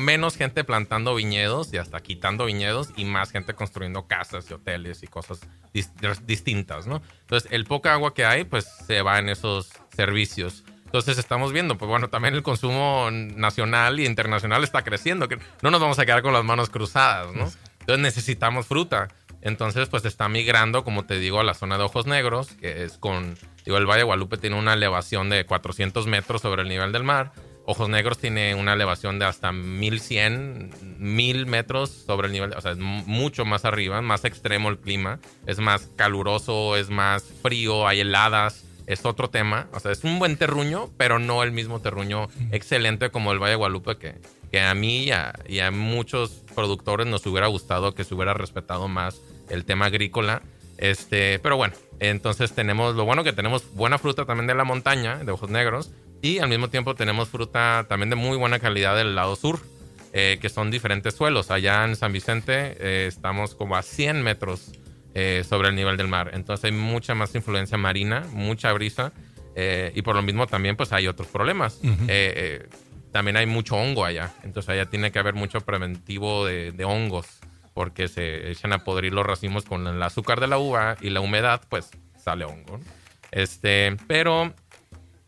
menos 0.00 0.36
gente 0.36 0.64
plantando 0.64 1.14
viñedos 1.14 1.72
y 1.72 1.76
hasta 1.76 2.00
quitando 2.00 2.46
viñedos 2.46 2.90
y 2.96 3.04
más 3.04 3.30
gente 3.30 3.54
construyendo 3.54 4.06
casas 4.06 4.50
y 4.50 4.54
hoteles 4.54 5.02
y 5.02 5.06
cosas 5.06 5.40
distintas, 6.26 6.86
¿no? 6.86 7.02
Entonces, 7.20 7.50
el 7.52 7.64
poca 7.64 7.92
agua 7.92 8.14
que 8.14 8.24
hay, 8.24 8.44
pues 8.44 8.66
se 8.86 9.02
va 9.02 9.18
en 9.18 9.28
esos 9.28 9.70
servicios. 9.94 10.64
Entonces 10.86 11.18
estamos 11.18 11.52
viendo, 11.52 11.78
pues 11.78 11.88
bueno, 11.88 12.08
también 12.08 12.34
el 12.34 12.42
consumo 12.42 13.10
nacional 13.12 14.00
y 14.00 14.06
internacional 14.06 14.64
está 14.64 14.82
creciendo. 14.82 15.28
No 15.62 15.70
nos 15.70 15.80
vamos 15.80 16.00
a 16.00 16.06
quedar 16.06 16.22
con 16.22 16.32
las 16.32 16.42
manos 16.42 16.68
cruzadas, 16.68 17.32
¿no? 17.32 17.48
Entonces 17.78 17.98
necesitamos 18.00 18.66
fruta. 18.66 19.06
Entonces, 19.42 19.88
pues 19.88 20.04
está 20.04 20.28
migrando, 20.28 20.84
como 20.84 21.06
te 21.06 21.18
digo, 21.18 21.40
a 21.40 21.44
la 21.44 21.54
zona 21.54 21.78
de 21.78 21.84
Ojos 21.84 22.06
Negros, 22.06 22.48
que 22.60 22.82
es 22.84 22.98
con 22.98 23.36
Digo, 23.64 23.76
el 23.76 23.86
Valle 23.86 23.98
de 23.98 24.04
Guadalupe 24.04 24.38
tiene 24.38 24.56
una 24.56 24.74
elevación 24.74 25.28
de 25.28 25.44
400 25.46 26.06
metros 26.06 26.42
sobre 26.42 26.62
el 26.62 26.68
nivel 26.68 26.92
del 26.92 27.04
mar. 27.04 27.32
Ojos 27.70 27.88
Negros 27.88 28.18
tiene 28.18 28.56
una 28.56 28.72
elevación 28.72 29.20
de 29.20 29.26
hasta 29.26 29.52
1100, 29.52 30.98
1000 30.98 31.46
metros 31.46 31.90
sobre 31.90 32.26
el 32.26 32.32
nivel, 32.32 32.52
o 32.54 32.60
sea, 32.60 32.72
es 32.72 32.78
mucho 32.78 33.44
más 33.44 33.64
arriba, 33.64 34.02
más 34.02 34.24
extremo 34.24 34.70
el 34.70 34.78
clima, 34.78 35.20
es 35.46 35.60
más 35.60 35.88
caluroso, 35.94 36.76
es 36.76 36.90
más 36.90 37.22
frío, 37.42 37.86
hay 37.86 38.00
heladas, 38.00 38.64
es 38.88 39.04
otro 39.04 39.30
tema, 39.30 39.68
o 39.72 39.78
sea, 39.78 39.92
es 39.92 40.02
un 40.02 40.18
buen 40.18 40.36
terruño, 40.36 40.90
pero 40.96 41.20
no 41.20 41.44
el 41.44 41.52
mismo 41.52 41.78
terruño 41.78 42.28
excelente 42.50 43.10
como 43.10 43.30
el 43.30 43.38
Valle 43.38 43.52
de 43.52 43.56
Guadalupe 43.56 43.98
que, 43.98 44.14
que 44.50 44.60
a 44.60 44.74
mí 44.74 45.04
y 45.04 45.12
a, 45.12 45.32
y 45.48 45.60
a 45.60 45.70
muchos 45.70 46.42
productores 46.56 47.06
nos 47.06 47.24
hubiera 47.26 47.46
gustado 47.46 47.94
que 47.94 48.02
se 48.02 48.16
hubiera 48.16 48.34
respetado 48.34 48.88
más 48.88 49.20
el 49.48 49.64
tema 49.64 49.86
agrícola. 49.86 50.42
Este, 50.76 51.38
pero 51.38 51.56
bueno, 51.56 51.74
entonces 52.00 52.52
tenemos, 52.52 52.96
lo 52.96 53.04
bueno 53.04 53.22
que 53.22 53.32
tenemos 53.32 53.72
buena 53.74 53.98
fruta 53.98 54.24
también 54.24 54.48
de 54.48 54.54
la 54.54 54.64
montaña, 54.64 55.18
de 55.18 55.30
ojos 55.30 55.50
negros, 55.50 55.92
y 56.22 56.38
al 56.38 56.48
mismo 56.48 56.68
tiempo 56.68 56.94
tenemos 56.94 57.28
fruta 57.28 57.86
también 57.88 58.10
de 58.10 58.16
muy 58.16 58.36
buena 58.36 58.58
calidad 58.58 58.96
del 58.96 59.14
lado 59.14 59.36
sur, 59.36 59.60
eh, 60.12 60.38
que 60.40 60.48
son 60.48 60.70
diferentes 60.70 61.14
suelos. 61.14 61.50
Allá 61.50 61.84
en 61.84 61.96
San 61.96 62.12
Vicente 62.12 62.76
eh, 62.78 63.06
estamos 63.06 63.54
como 63.54 63.76
a 63.76 63.82
100 63.82 64.22
metros 64.22 64.72
eh, 65.14 65.44
sobre 65.48 65.68
el 65.68 65.76
nivel 65.76 65.96
del 65.96 66.08
mar. 66.08 66.30
Entonces 66.34 66.64
hay 66.64 66.72
mucha 66.72 67.14
más 67.14 67.34
influencia 67.34 67.78
marina, 67.78 68.26
mucha 68.32 68.72
brisa. 68.72 69.12
y 69.94 70.02
por 70.02 70.14
lo 70.14 70.22
mismo 70.22 70.46
también 70.46 70.76
pues 70.76 70.92
hay 70.92 71.06
otros 71.06 71.28
problemas. 71.28 71.80
también 73.12 73.36
hay 73.36 73.46
mucho 73.46 73.76
hongo 73.76 74.04
allá. 74.04 74.32
Entonces 74.42 74.68
allá 74.70 74.86
tiene 74.86 75.10
que 75.10 75.18
haber 75.18 75.34
mucho 75.34 75.60
preventivo 75.60 76.44
de, 76.44 76.72
de 76.72 76.84
hongos 76.84 77.26
porque 77.72 78.08
se 78.08 78.50
echan 78.50 78.72
a 78.72 78.84
podrir 78.84 79.12
los 79.12 79.24
racimos 79.24 79.64
con 79.64 79.86
el 79.86 80.02
azúcar 80.02 80.40
de 80.40 80.48
la 80.48 80.58
uva 80.58 80.96
y 81.00 81.10
la 81.10 81.20
humedad, 81.20 81.62
pues 81.68 81.90
sale 82.18 82.44
hongo. 82.44 82.80
Este, 83.30 83.96
pero 84.06 84.52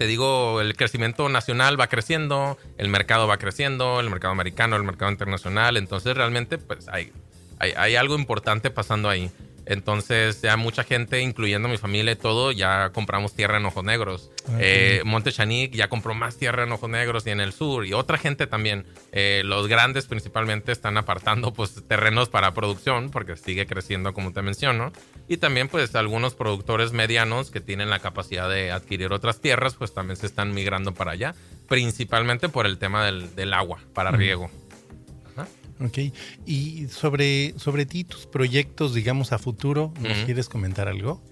te 0.03 0.09
digo, 0.09 0.61
el 0.61 0.75
crecimiento 0.75 1.29
nacional 1.29 1.79
va 1.79 1.87
creciendo, 1.87 2.59
el 2.77 2.89
mercado 2.89 3.29
va 3.29 3.37
creciendo, 3.37 4.01
el 4.01 4.11
mercado 4.11 4.33
americano, 4.33 4.75
el 4.75 4.83
mercado 4.83 5.13
internacional, 5.13 5.77
entonces 5.77 6.17
realmente 6.17 6.59
pues 6.59 6.89
hay, 6.89 7.13
hay, 7.61 7.73
hay 7.77 7.95
algo 7.95 8.17
importante 8.17 8.69
pasando 8.73 9.09
ahí. 9.09 9.31
Entonces 9.67 10.43
ya 10.43 10.57
mucha 10.57 10.85
gente, 10.85 11.21
incluyendo 11.21 11.69
mi 11.69 11.77
familia 11.77 12.13
y 12.13 12.17
todo, 12.17 12.53
ya 12.53 12.91
compramos 12.91 13.35
tierra 13.35 13.59
en 13.59 13.67
Ojos 13.67 13.85
Negros. 13.85 14.31
Ah, 14.49 14.59
eh, 14.59 15.03
Monte 15.05 15.33
Chanic 15.33 15.73
ya 15.73 15.89
compró 15.89 16.15
más 16.15 16.37
tierra 16.37 16.65
en 16.65 16.73
Ojos 16.73 16.91
Negros 16.91 17.27
y 17.27 17.31
en 17.31 17.41
el 17.41 17.53
sur. 17.53 17.87
Y 17.87 17.93
otra 17.93 18.19
gente 18.19 18.47
también. 18.47 18.85
Eh, 19.13 19.43
los 19.45 19.69
grandes 19.69 20.07
principalmente 20.07 20.73
están 20.73 20.97
apartando 20.97 21.53
pues 21.53 21.83
terrenos 21.87 22.29
para 22.29 22.55
producción 22.55 23.11
porque 23.11 23.37
sigue 23.37 23.67
creciendo 23.67 24.13
como 24.15 24.33
te 24.33 24.43
menciono. 24.43 24.93
Y 25.29 25.37
también 25.37 25.69
pues 25.69 25.95
algunos 25.95 26.35
productores 26.35 26.93
medianos 26.93 27.51
que 27.51 27.61
tienen 27.61 27.91
la 27.91 28.01
capacidad 28.01 28.49
de 28.49 28.73
adquirir 28.73 29.13
otras 29.13 29.41
tierras 29.41 29.75
pues 29.75 29.95
también 29.95 30.17
se 30.17 30.27
están 30.27 30.53
migrando 30.55 30.93
para 30.93 31.13
allá. 31.13 31.35
Principalmente 31.69 32.49
por 32.49 32.67
el 32.67 32.79
tema 32.79 33.05
del, 33.05 33.53
agua 33.53 33.79
para 33.95 34.11
riego. 34.11 34.51
Ok. 35.81 35.99
Y 36.47 36.87
sobre, 36.89 37.55
sobre 37.59 37.87
ti, 37.87 38.05
tus 38.05 38.27
proyectos, 38.27 38.95
digamos, 38.95 39.33
a 39.33 39.39
futuro, 39.39 39.93
¿nos 40.01 40.19
quieres 40.25 40.49
comentar 40.49 40.89
algo? 40.89 41.23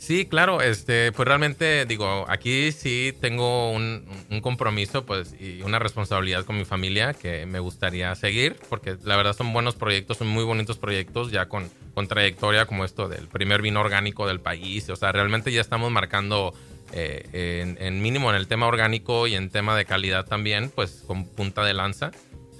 Sí, 0.00 0.24
claro, 0.24 0.62
este, 0.62 1.12
pues 1.12 1.28
realmente 1.28 1.84
digo, 1.84 2.24
aquí 2.26 2.72
sí 2.72 3.14
tengo 3.20 3.70
un, 3.70 4.08
compromiso 4.40 5.04
pues 5.04 5.34
y 5.38 5.60
una 5.60 5.78
responsabilidad 5.78 6.46
con 6.46 6.56
mi 6.56 6.64
familia 6.64 7.12
que 7.12 7.44
me 7.44 7.58
gustaría 7.58 8.14
seguir, 8.14 8.56
porque 8.70 8.96
la 9.04 9.18
verdad 9.18 9.36
son 9.36 9.52
buenos 9.52 9.74
proyectos, 9.74 10.16
son 10.16 10.28
muy 10.28 10.44
bonitos 10.44 10.78
proyectos 10.78 11.30
ya 11.30 11.50
con, 11.50 11.68
con 11.92 12.08
trayectoria 12.08 12.64
como 12.64 12.86
esto 12.86 13.08
del 13.08 13.28
primer 13.28 13.60
vino 13.60 13.78
orgánico 13.78 14.26
del 14.26 14.40
país, 14.40 14.88
o 14.88 14.96
sea, 14.96 15.12
realmente 15.12 15.52
ya 15.52 15.60
estamos 15.60 15.92
marcando 15.92 16.54
eh, 16.92 17.76
en, 17.78 18.00
mínimo 18.00 18.30
en 18.30 18.36
el 18.36 18.48
tema 18.48 18.68
orgánico 18.68 19.26
y 19.26 19.34
en 19.34 19.50
tema 19.50 19.76
de 19.76 19.84
calidad 19.84 20.24
también, 20.24 20.70
pues 20.74 21.04
con 21.06 21.26
punta 21.26 21.62
de 21.62 21.74
lanza 21.74 22.10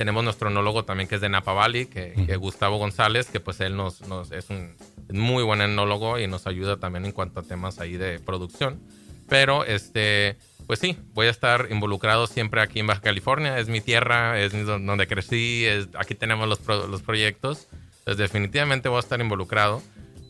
tenemos 0.00 0.24
nuestro 0.24 0.48
enólogo 0.48 0.86
también 0.86 1.10
que 1.10 1.16
es 1.16 1.20
de 1.20 1.28
Napa 1.28 1.52
Valley, 1.52 1.84
que, 1.84 2.14
Gustavo 2.36 2.78
González, 2.78 3.26
que 3.26 3.38
pues 3.38 3.60
él 3.60 3.76
nos, 3.76 4.00
es 4.32 4.48
un 4.48 4.74
muy 5.10 5.42
buen 5.42 5.60
enólogo 5.60 6.18
y 6.18 6.26
nos 6.26 6.46
ayuda 6.46 6.78
también 6.78 7.04
en 7.04 7.12
cuanto 7.12 7.40
a 7.40 7.42
temas 7.42 7.80
ahí 7.80 7.98
de 7.98 8.18
producción. 8.18 8.80
Pero 9.28 9.62
este, 9.66 10.38
pues 10.66 10.78
sí, 10.78 10.96
voy 11.12 11.26
a 11.26 11.30
estar 11.30 11.68
involucrado 11.68 12.26
siempre 12.26 12.62
aquí 12.62 12.80
en 12.80 12.86
Baja 12.86 13.02
California, 13.02 13.58
es 13.58 13.68
mi 13.68 13.82
tierra, 13.82 14.40
es 14.40 14.52
donde 14.64 15.06
crecí, 15.06 15.66
es, 15.66 15.88
aquí 15.98 16.14
tenemos 16.14 16.48
los, 16.48 16.66
los 16.66 17.02
proyectos, 17.02 17.68
entonces 17.98 18.16
definitivamente 18.16 18.88
voy 18.88 18.96
a 18.96 19.00
estar 19.00 19.20
involucrado. 19.20 19.82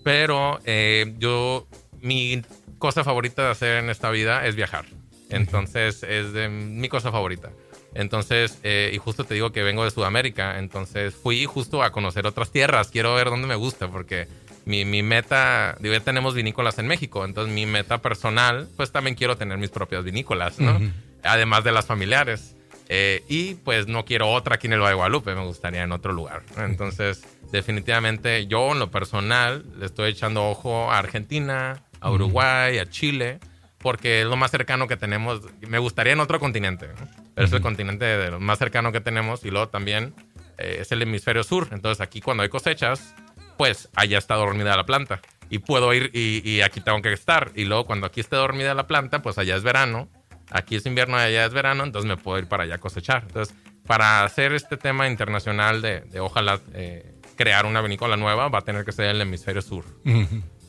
Pero 0.03 0.59
eh, 0.65 1.15
yo, 1.19 1.69
mi 2.01 2.43
cosa 2.81 3.05
favorita 3.05 3.45
de 3.45 3.51
hacer 3.51 3.85
en 3.85 3.89
esta 3.89 4.11
vida 4.11 4.45
es 4.49 4.57
viajar. 4.57 4.87
Entonces 5.29 6.03
es 6.03 6.33
de, 6.33 6.49
mi 6.49 6.89
cosa 6.89 7.13
favorita. 7.13 7.53
Entonces, 7.95 8.59
eh, 8.63 8.91
y 8.95 8.99
justo 8.99 9.25
te 9.25 9.35
digo 9.35 9.51
que 9.51 9.63
vengo 9.63 9.85
de 9.85 9.91
Sudamérica, 9.91 10.59
entonces 10.59 11.15
fui 11.15 11.45
justo 11.45 11.83
a 11.83 11.91
conocer 11.91 12.27
otras 12.27 12.51
tierras, 12.51 12.89
quiero 12.89 13.15
ver 13.15 13.31
dónde 13.31 13.49
me 13.49 13.57
gusta, 13.57 13.89
porque 13.89 14.29
mi, 14.65 14.85
mi 14.85 15.03
meta, 15.03 15.77
digo, 15.81 15.95
ya 15.95 16.01
tenemos 16.01 16.35
vinícolas 16.35 16.79
en 16.79 16.87
México, 16.87 17.25
entonces 17.25 17.53
mi 17.53 17.67
meta 17.67 17.99
personal, 17.99 18.69
pues 18.77 18.93
también 18.93 19.17
quiero 19.17 19.37
tener 19.37 19.59
mis 19.59 19.71
propias 19.71 20.05
vinícolas, 20.05 20.59
¿no? 20.61 20.79
Además 21.25 21.65
de 21.65 21.73
las 21.73 21.87
familiares. 21.87 22.55
Eh, 22.93 23.23
y 23.29 23.55
pues 23.55 23.87
no 23.87 24.05
quiero 24.05 24.33
otra 24.33 24.57
aquí 24.57 24.67
en 24.67 24.73
el 24.73 24.81
Valle 24.81 24.91
de 24.91 24.97
Guadalupe, 24.97 25.35
me 25.37 25.45
gustaría 25.45 25.85
en 25.85 25.93
otro 25.93 26.13
lugar. 26.13 26.43
Entonces, 26.59 27.23
definitivamente 27.53 28.49
yo 28.49 28.73
en 28.73 28.81
lo 28.81 28.91
personal 28.91 29.65
le 29.79 29.87
estoy 29.87 30.11
echando 30.11 30.49
ojo 30.49 30.91
a 30.91 30.99
Argentina, 30.99 31.85
a 32.01 32.11
Uruguay, 32.11 32.79
a 32.79 32.91
Chile, 32.91 33.39
porque 33.79 34.23
es 34.23 34.27
lo 34.27 34.37
más 34.37 34.51
cercano 34.51 34.89
que 34.89 34.97
tenemos. 34.97 35.41
Me 35.61 35.79
gustaría 35.79 36.13
en 36.13 36.21
otro 36.21 36.41
continente, 36.41 36.89
pero 37.35 37.47
es 37.47 37.53
el 37.53 37.61
continente 37.61 38.05
de 38.05 38.39
más 38.39 38.59
cercano 38.59 38.93
que 38.93 39.01
tenemos 39.01 39.45
y 39.45 39.51
luego 39.51 39.69
también 39.69 40.15
eh, 40.59 40.79
es 40.81 40.93
el 40.93 41.03
hemisferio 41.03 41.43
sur. 41.43 41.69
Entonces 41.73 42.01
aquí 42.01 42.21
cuando 42.21 42.43
hay 42.43 42.49
cosechas, 42.49 43.15
pues 43.57 43.89
allá 43.95 44.19
está 44.19 44.37
dormida 44.37 44.77
la 44.77 44.85
planta 44.85 45.21
y 45.51 45.59
puedo 45.59 45.93
ir 45.93 46.11
y, 46.15 46.61
aquí 46.63 46.81
tengo 46.81 47.03
que 47.03 47.13
estar. 47.13 47.51
Y 47.55 47.65
luego 47.65 47.85
cuando 47.85 48.07
aquí 48.07 48.21
esté 48.21 48.37
dormida 48.37 48.73
la 48.75 48.87
planta, 48.87 49.21
pues 49.21 49.37
allá 49.37 49.57
es 49.57 49.63
verano. 49.63 50.09
Aquí 50.53 50.77
es 50.77 50.87
invierno 50.87 51.17
y 51.17 51.21
allá 51.21 51.45
es 51.45 51.53
verano, 51.53 51.85
entonces 51.85 52.09
me 52.09 52.17
puedo 52.17 52.39
ir 52.39 52.49
para 52.49 52.65
allá 52.65 52.77
a 52.77 52.79
cosechar. 52.79 53.23
Entonces, 53.27 53.55
para 53.87 54.25
hacer 54.25 54.53
este 54.53 54.77
tema 54.77 55.09
internacional 55.09 55.81
de, 55.81 56.03
ojalá 56.19 56.61
eh, 56.75 57.15
crear 57.37 57.67
una 57.67 57.81
vinícola 57.83 58.17
nueva, 58.17 58.49
va 58.49 58.59
a 58.59 58.63
tener 58.63 58.85
que 58.85 58.91
ser 58.91 59.07
el 59.07 59.21
hemisferio 59.21 59.63
sur. 59.63 59.85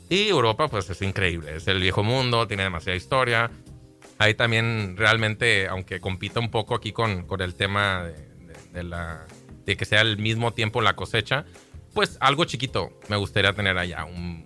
Y 0.10 0.28
Europa, 0.28 0.68
pues 0.68 0.90
es 0.90 1.02
increíble. 1.02 1.56
Es 1.56 1.68
el 1.68 1.80
viejo 1.80 2.04
mundo, 2.04 2.48
tiene 2.48 2.64
demasiada 2.64 2.96
historia. 2.96 3.50
Ahí 4.22 4.36
también 4.36 4.98
realmente, 4.98 5.68
aunque 5.68 6.00
compita 6.00 6.40
un 6.40 6.52
poco 6.52 6.76
aquí 6.76 6.92
con, 6.92 7.26
con 7.26 7.42
el 7.42 7.56
tema 7.56 8.08
de, 8.72 8.84
la, 8.84 9.26
de 9.66 9.76
que 9.76 9.84
sea 9.84 10.02
al 10.02 10.20
mismo 10.20 10.54
tiempo 10.54 10.80
la 10.80 10.96
cosecha, 10.96 11.44
pues 11.96 12.18
algo 12.20 12.46
chiquito 12.46 12.92
me 13.10 13.16
gustaría 13.16 13.52
tener 13.54 13.80
allá. 13.80 14.06
Un 14.06 14.46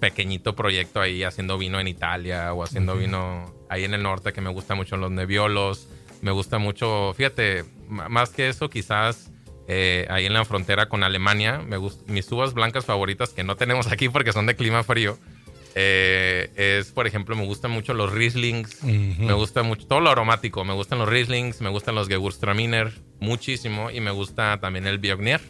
pequeñito 0.00 0.54
proyecto 0.54 1.00
ahí 1.00 1.24
haciendo 1.24 1.56
vino 1.56 1.80
en 1.80 1.88
Italia 1.88 2.52
o 2.52 2.62
haciendo 2.62 2.94
vino 2.94 3.54
ahí 3.70 3.84
en 3.84 3.94
el 3.94 4.02
norte 4.02 4.34
que 4.34 4.42
me 4.42 4.50
gusta 4.50 4.74
mucho 4.74 4.98
los 4.98 5.10
nebiolos. 5.10 5.88
Me 6.20 6.30
gusta 6.30 6.58
mucho, 6.58 7.14
fíjate, 7.16 7.64
más 7.88 8.28
que 8.28 8.50
eso 8.50 8.68
quizás 8.68 9.30
eh, 9.66 10.06
ahí 10.10 10.26
en 10.26 10.34
la 10.34 10.44
frontera 10.44 10.90
con 10.90 11.04
Alemania. 11.04 11.62
Me 11.66 11.78
mis 12.06 12.30
uvas 12.30 12.52
blancas 12.52 12.84
favoritas 12.84 13.30
que 13.30 13.44
no 13.44 13.56
tenemos 13.56 13.86
aquí 13.90 14.10
porque 14.10 14.34
son 14.34 14.44
de 14.44 14.56
clima 14.56 14.84
frío. 14.84 15.16
Eh, 15.74 16.50
es, 16.56 16.90
por 16.92 17.06
ejemplo, 17.06 17.36
me 17.36 17.44
gustan 17.44 17.70
mucho 17.70 17.94
los 17.94 18.12
Rieslings. 18.12 18.82
Me 18.82 19.32
gusta 19.32 19.62
mucho 19.62 19.86
todo 19.86 20.00
lo 20.00 20.10
aromático. 20.10 20.64
Me 20.64 20.74
gustan 20.74 20.98
los 20.98 21.08
Rieslings, 21.08 21.60
me 21.60 21.68
gustan 21.68 21.94
los 21.94 22.08
Gewürztraminer 22.08 22.92
muchísimo 23.20 23.90
y 23.90 24.00
me 24.00 24.10
gusta 24.10 24.58
también 24.60 24.86
el 24.86 24.98
Biognier. 24.98 25.40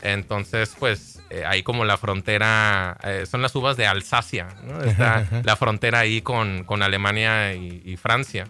Entonces, 0.00 0.76
pues 0.78 1.20
eh, 1.30 1.44
ahí 1.44 1.62
como 1.62 1.84
la 1.84 1.96
frontera, 1.96 2.98
son 3.30 3.42
las 3.42 3.54
uvas 3.54 3.76
de 3.76 3.86
Alsacia, 3.86 4.48
Está 4.84 5.42
la 5.44 5.56
frontera 5.56 6.00
ahí 6.00 6.22
con, 6.22 6.64
con 6.64 6.82
Alemania 6.82 7.54
y 7.54 7.96
Francia. 7.96 8.46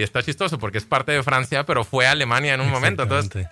Y 0.00 0.02
está 0.02 0.22
chistoso 0.22 0.58
porque 0.58 0.78
es 0.78 0.84
parte 0.84 1.12
de 1.12 1.22
Francia, 1.22 1.66
pero 1.66 1.84
fue 1.84 2.06
Alemania 2.06 2.54
en 2.54 2.60
un 2.60 2.70
momento. 2.70 3.02
Entonces, 3.02 3.46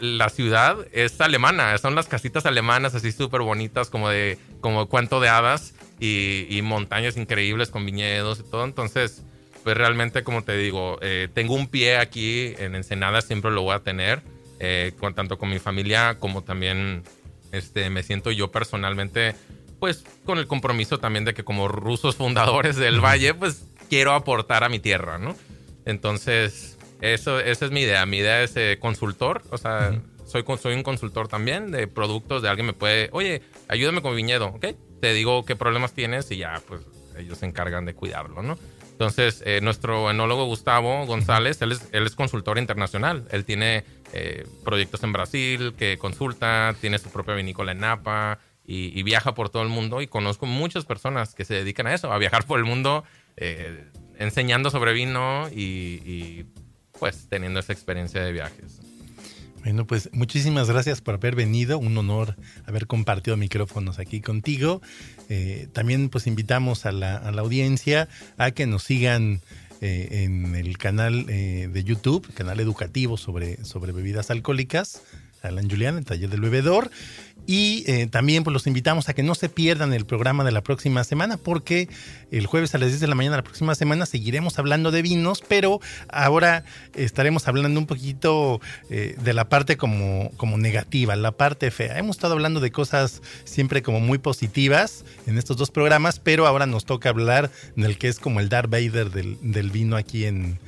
la, 0.00 0.28
ciudad 0.30 0.76
es 0.92 1.20
alemana. 1.20 1.76
Son 1.78 1.94
las 1.94 2.06
casitas 2.06 2.46
alemanas 2.46 2.94
así 2.94 3.12
súper 3.12 3.42
bonitas, 3.42 3.90
como 3.90 4.08
de 4.08 4.38
como 4.60 4.88
cuento 4.88 5.20
de 5.20 5.28
hadas 5.28 5.74
y, 6.02 6.60
montañas 6.62 7.16
increíbles 7.16 7.70
con 7.70 7.86
viñedos 7.86 8.40
y 8.40 8.42
todo. 8.42 8.64
Entonces, 8.64 9.22
pues 9.62 9.76
realmente, 9.76 10.24
como 10.24 10.42
te 10.42 10.56
digo, 10.56 10.98
eh, 11.00 11.28
tengo 11.32 11.54
un 11.54 11.68
pie 11.68 11.96
aquí 11.98 12.54
en 12.58 12.74
Ensenada, 12.74 13.20
siempre 13.20 13.52
lo 13.52 13.62
voy 13.62 13.74
a 13.74 13.78
tener, 13.80 14.20
eh, 14.58 14.92
con, 14.98 15.14
tanto 15.14 15.38
con 15.38 15.48
mi 15.50 15.60
familia 15.60 16.16
como 16.18 16.42
también 16.42 17.04
este, 17.52 17.88
me 17.88 18.02
siento 18.02 18.32
yo 18.32 18.50
personalmente, 18.50 19.36
pues 19.78 20.04
con 20.24 20.38
el 20.38 20.48
compromiso 20.48 20.98
también 20.98 21.24
de 21.24 21.34
que 21.34 21.44
como 21.44 21.68
rusos 21.68 22.16
fundadores 22.16 22.76
del 22.76 23.00
valle, 23.00 23.34
pues 23.34 23.64
quiero 23.88 24.12
aportar 24.12 24.64
a 24.64 24.68
mi 24.68 24.80
tierra, 24.80 25.18
¿no? 25.18 25.36
Entonces, 25.84 26.78
eso, 27.00 27.38
esa 27.38 27.64
es 27.64 27.70
mi 27.70 27.82
idea. 27.82 28.06
Mi 28.06 28.18
idea 28.18 28.42
es 28.42 28.56
eh, 28.56 28.78
consultor, 28.80 29.42
o 29.50 29.58
sea, 29.58 30.00
soy, 30.26 30.44
soy 30.60 30.74
un 30.74 30.82
consultor 30.82 31.28
también 31.28 31.70
de 31.70 31.86
productos, 31.86 32.42
de 32.42 32.48
alguien 32.48 32.66
me 32.66 32.72
puede, 32.72 33.08
oye, 33.12 33.42
ayúdame 33.68 34.02
con 34.02 34.16
viñedo, 34.16 34.46
¿ok? 34.46 34.66
Te 35.02 35.12
digo 35.14 35.44
qué 35.44 35.56
problemas 35.56 35.94
tienes 35.94 36.30
y 36.30 36.36
ya, 36.36 36.62
pues 36.68 36.80
ellos 37.18 37.38
se 37.38 37.46
encargan 37.46 37.84
de 37.84 37.92
cuidarlo, 37.92 38.40
¿no? 38.40 38.56
Entonces, 38.92 39.42
eh, 39.44 39.58
nuestro 39.60 40.08
enólogo 40.08 40.44
Gustavo 40.44 41.04
González, 41.06 41.60
él 41.60 41.72
es, 41.72 41.88
él 41.90 42.06
es 42.06 42.14
consultor 42.14 42.56
internacional. 42.56 43.26
Él 43.32 43.44
tiene 43.44 43.82
eh, 44.12 44.46
proyectos 44.64 45.02
en 45.02 45.12
Brasil 45.12 45.74
que 45.76 45.98
consulta, 45.98 46.76
tiene 46.80 47.00
su 47.00 47.10
propia 47.10 47.34
vinícola 47.34 47.72
en 47.72 47.80
Napa 47.80 48.38
y, 48.64 49.02
viaja 49.02 49.34
por 49.34 49.50
todo 49.50 49.64
el 49.64 49.70
mundo. 49.70 50.02
Y 50.02 50.06
conozco 50.06 50.46
muchas 50.46 50.84
personas 50.84 51.34
que 51.34 51.44
se 51.44 51.54
dedican 51.54 51.88
a 51.88 51.94
eso, 51.94 52.12
a 52.12 52.18
viajar 52.18 52.46
por 52.46 52.60
el 52.60 52.64
mundo 52.64 53.02
eh, 53.36 53.84
enseñando 54.20 54.70
sobre 54.70 54.92
vino 54.92 55.48
y, 55.48 56.00
y 56.04 56.46
pues 57.00 57.28
teniendo 57.28 57.58
esa 57.58 57.72
experiencia 57.72 58.22
de 58.22 58.30
viajes. 58.30 58.81
Bueno, 59.62 59.86
pues 59.86 60.10
muchísimas 60.12 60.68
gracias 60.68 61.00
por 61.00 61.14
haber 61.14 61.36
venido. 61.36 61.78
Un 61.78 61.96
honor 61.96 62.34
haber 62.66 62.88
compartido 62.88 63.36
micrófonos 63.36 64.00
aquí 64.00 64.20
contigo. 64.20 64.82
Eh, 65.28 65.68
también 65.72 66.08
pues 66.08 66.26
invitamos 66.26 66.84
a 66.84 66.90
la, 66.90 67.18
audiencia 67.18 68.08
a 68.38 68.50
que 68.50 68.66
nos 68.66 68.82
sigan 68.82 69.40
eh, 69.80 70.24
en 70.24 70.56
el 70.56 70.78
canal 70.78 71.26
eh, 71.28 71.68
de 71.72 71.84
YouTube, 71.84 72.26
canal 72.34 72.58
educativo 72.58 73.16
sobre, 73.16 73.64
sobre 73.64 73.92
bebidas 73.92 74.32
alcohólicas. 74.32 75.02
Alan 75.42 75.68
Julián, 75.68 75.98
el 75.98 76.04
taller 76.04 76.30
del 76.30 76.40
bebedor. 76.40 76.90
Y 77.46 77.82
eh, 77.88 78.06
también 78.06 78.44
pues, 78.44 78.52
los 78.52 78.66
invitamos 78.66 79.08
a 79.08 79.14
que 79.14 79.22
no 79.22 79.34
se 79.34 79.48
pierdan 79.48 79.92
el 79.92 80.06
programa 80.06 80.44
de 80.44 80.52
la 80.52 80.62
próxima 80.62 81.02
semana, 81.02 81.36
porque 81.36 81.88
el 82.30 82.46
jueves 82.46 82.74
a 82.74 82.78
las 82.78 82.88
10 82.90 83.00
de 83.00 83.06
la 83.08 83.14
mañana 83.16 83.36
de 83.36 83.38
la 83.40 83.44
próxima 83.44 83.74
semana 83.74 84.06
seguiremos 84.06 84.58
hablando 84.58 84.92
de 84.92 85.02
vinos, 85.02 85.42
pero 85.46 85.80
ahora 86.08 86.64
estaremos 86.94 87.48
hablando 87.48 87.80
un 87.80 87.86
poquito 87.86 88.60
eh, 88.90 89.16
de 89.22 89.32
la 89.32 89.48
parte 89.48 89.76
como, 89.76 90.30
como 90.36 90.56
negativa, 90.56 91.16
la 91.16 91.32
parte 91.32 91.70
fea. 91.72 91.98
Hemos 91.98 92.16
estado 92.16 92.34
hablando 92.34 92.60
de 92.60 92.70
cosas 92.70 93.22
siempre 93.44 93.82
como 93.82 93.98
muy 93.98 94.18
positivas 94.18 95.04
en 95.26 95.36
estos 95.36 95.56
dos 95.56 95.72
programas, 95.72 96.20
pero 96.20 96.46
ahora 96.46 96.66
nos 96.66 96.84
toca 96.84 97.08
hablar 97.08 97.50
del 97.74 97.98
que 97.98 98.06
es 98.06 98.20
como 98.20 98.38
el 98.38 98.48
Darth 98.48 98.70
Vader 98.70 99.10
del, 99.10 99.36
del 99.42 99.70
vino 99.70 99.96
aquí 99.96 100.26
en, 100.26 100.60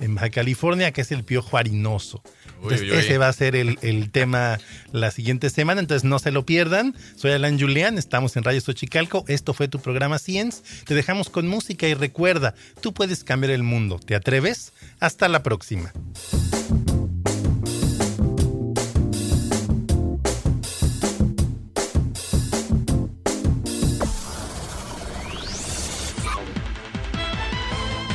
en 0.00 0.14
Baja 0.14 0.30
California, 0.30 0.92
que 0.92 1.02
es 1.02 1.12
el 1.12 1.24
piojo 1.24 1.58
harinoso. 1.58 2.22
Entonces, 2.64 3.04
ese 3.04 3.18
va 3.18 3.28
a 3.28 3.32
ser 3.32 3.56
el, 3.56 4.10
tema 4.10 4.58
la 4.92 5.10
siguiente 5.10 5.50
semana, 5.50 5.80
entonces 5.80 6.04
no 6.04 6.18
se 6.18 6.30
lo 6.30 6.46
pierdan. 6.46 6.94
Soy 7.16 7.32
Alan 7.32 7.58
Julián, 7.60 7.98
estamos 7.98 8.36
en 8.36 8.44
Radio 8.44 8.60
Xochicalco. 8.60 9.24
Esto 9.28 9.52
fue 9.52 9.68
tu 9.68 9.80
programa 9.80 10.18
Science. 10.18 10.62
Te 10.86 10.94
dejamos 10.94 11.28
con 11.28 11.46
música 11.46 11.86
y 11.86 11.94
recuerda, 11.94 12.54
tú 12.80 12.94
puedes 12.94 13.22
cambiar 13.22 13.52
el 13.52 13.62
mundo. 13.62 13.98
¿Te 13.98 14.14
atreves? 14.14 14.72
Hasta 14.98 15.28
la 15.28 15.42
próxima. 15.42 15.92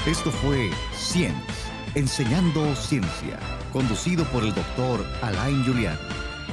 Esto 0.08 0.32
fue 0.32 0.72
Science, 0.98 1.36
enseñando 1.94 2.76
ciencia 2.76 3.38
conducido 3.72 4.24
por 4.26 4.44
el 4.44 4.54
doctor 4.54 5.06
Alain 5.22 5.64
Julián. 5.66 5.98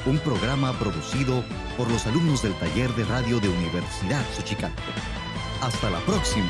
Un 0.05 0.19
programa 0.19 0.73
producido 0.79 1.43
por 1.77 1.89
los 1.91 2.05
alumnos 2.07 2.41
del 2.41 2.53
taller 2.55 2.93
de 2.95 3.05
radio 3.05 3.39
de 3.39 3.49
Universidad 3.49 4.23
Xochicalco. 4.35 4.81
Hasta 5.61 5.89
la 5.89 5.99
próxima. 5.99 6.49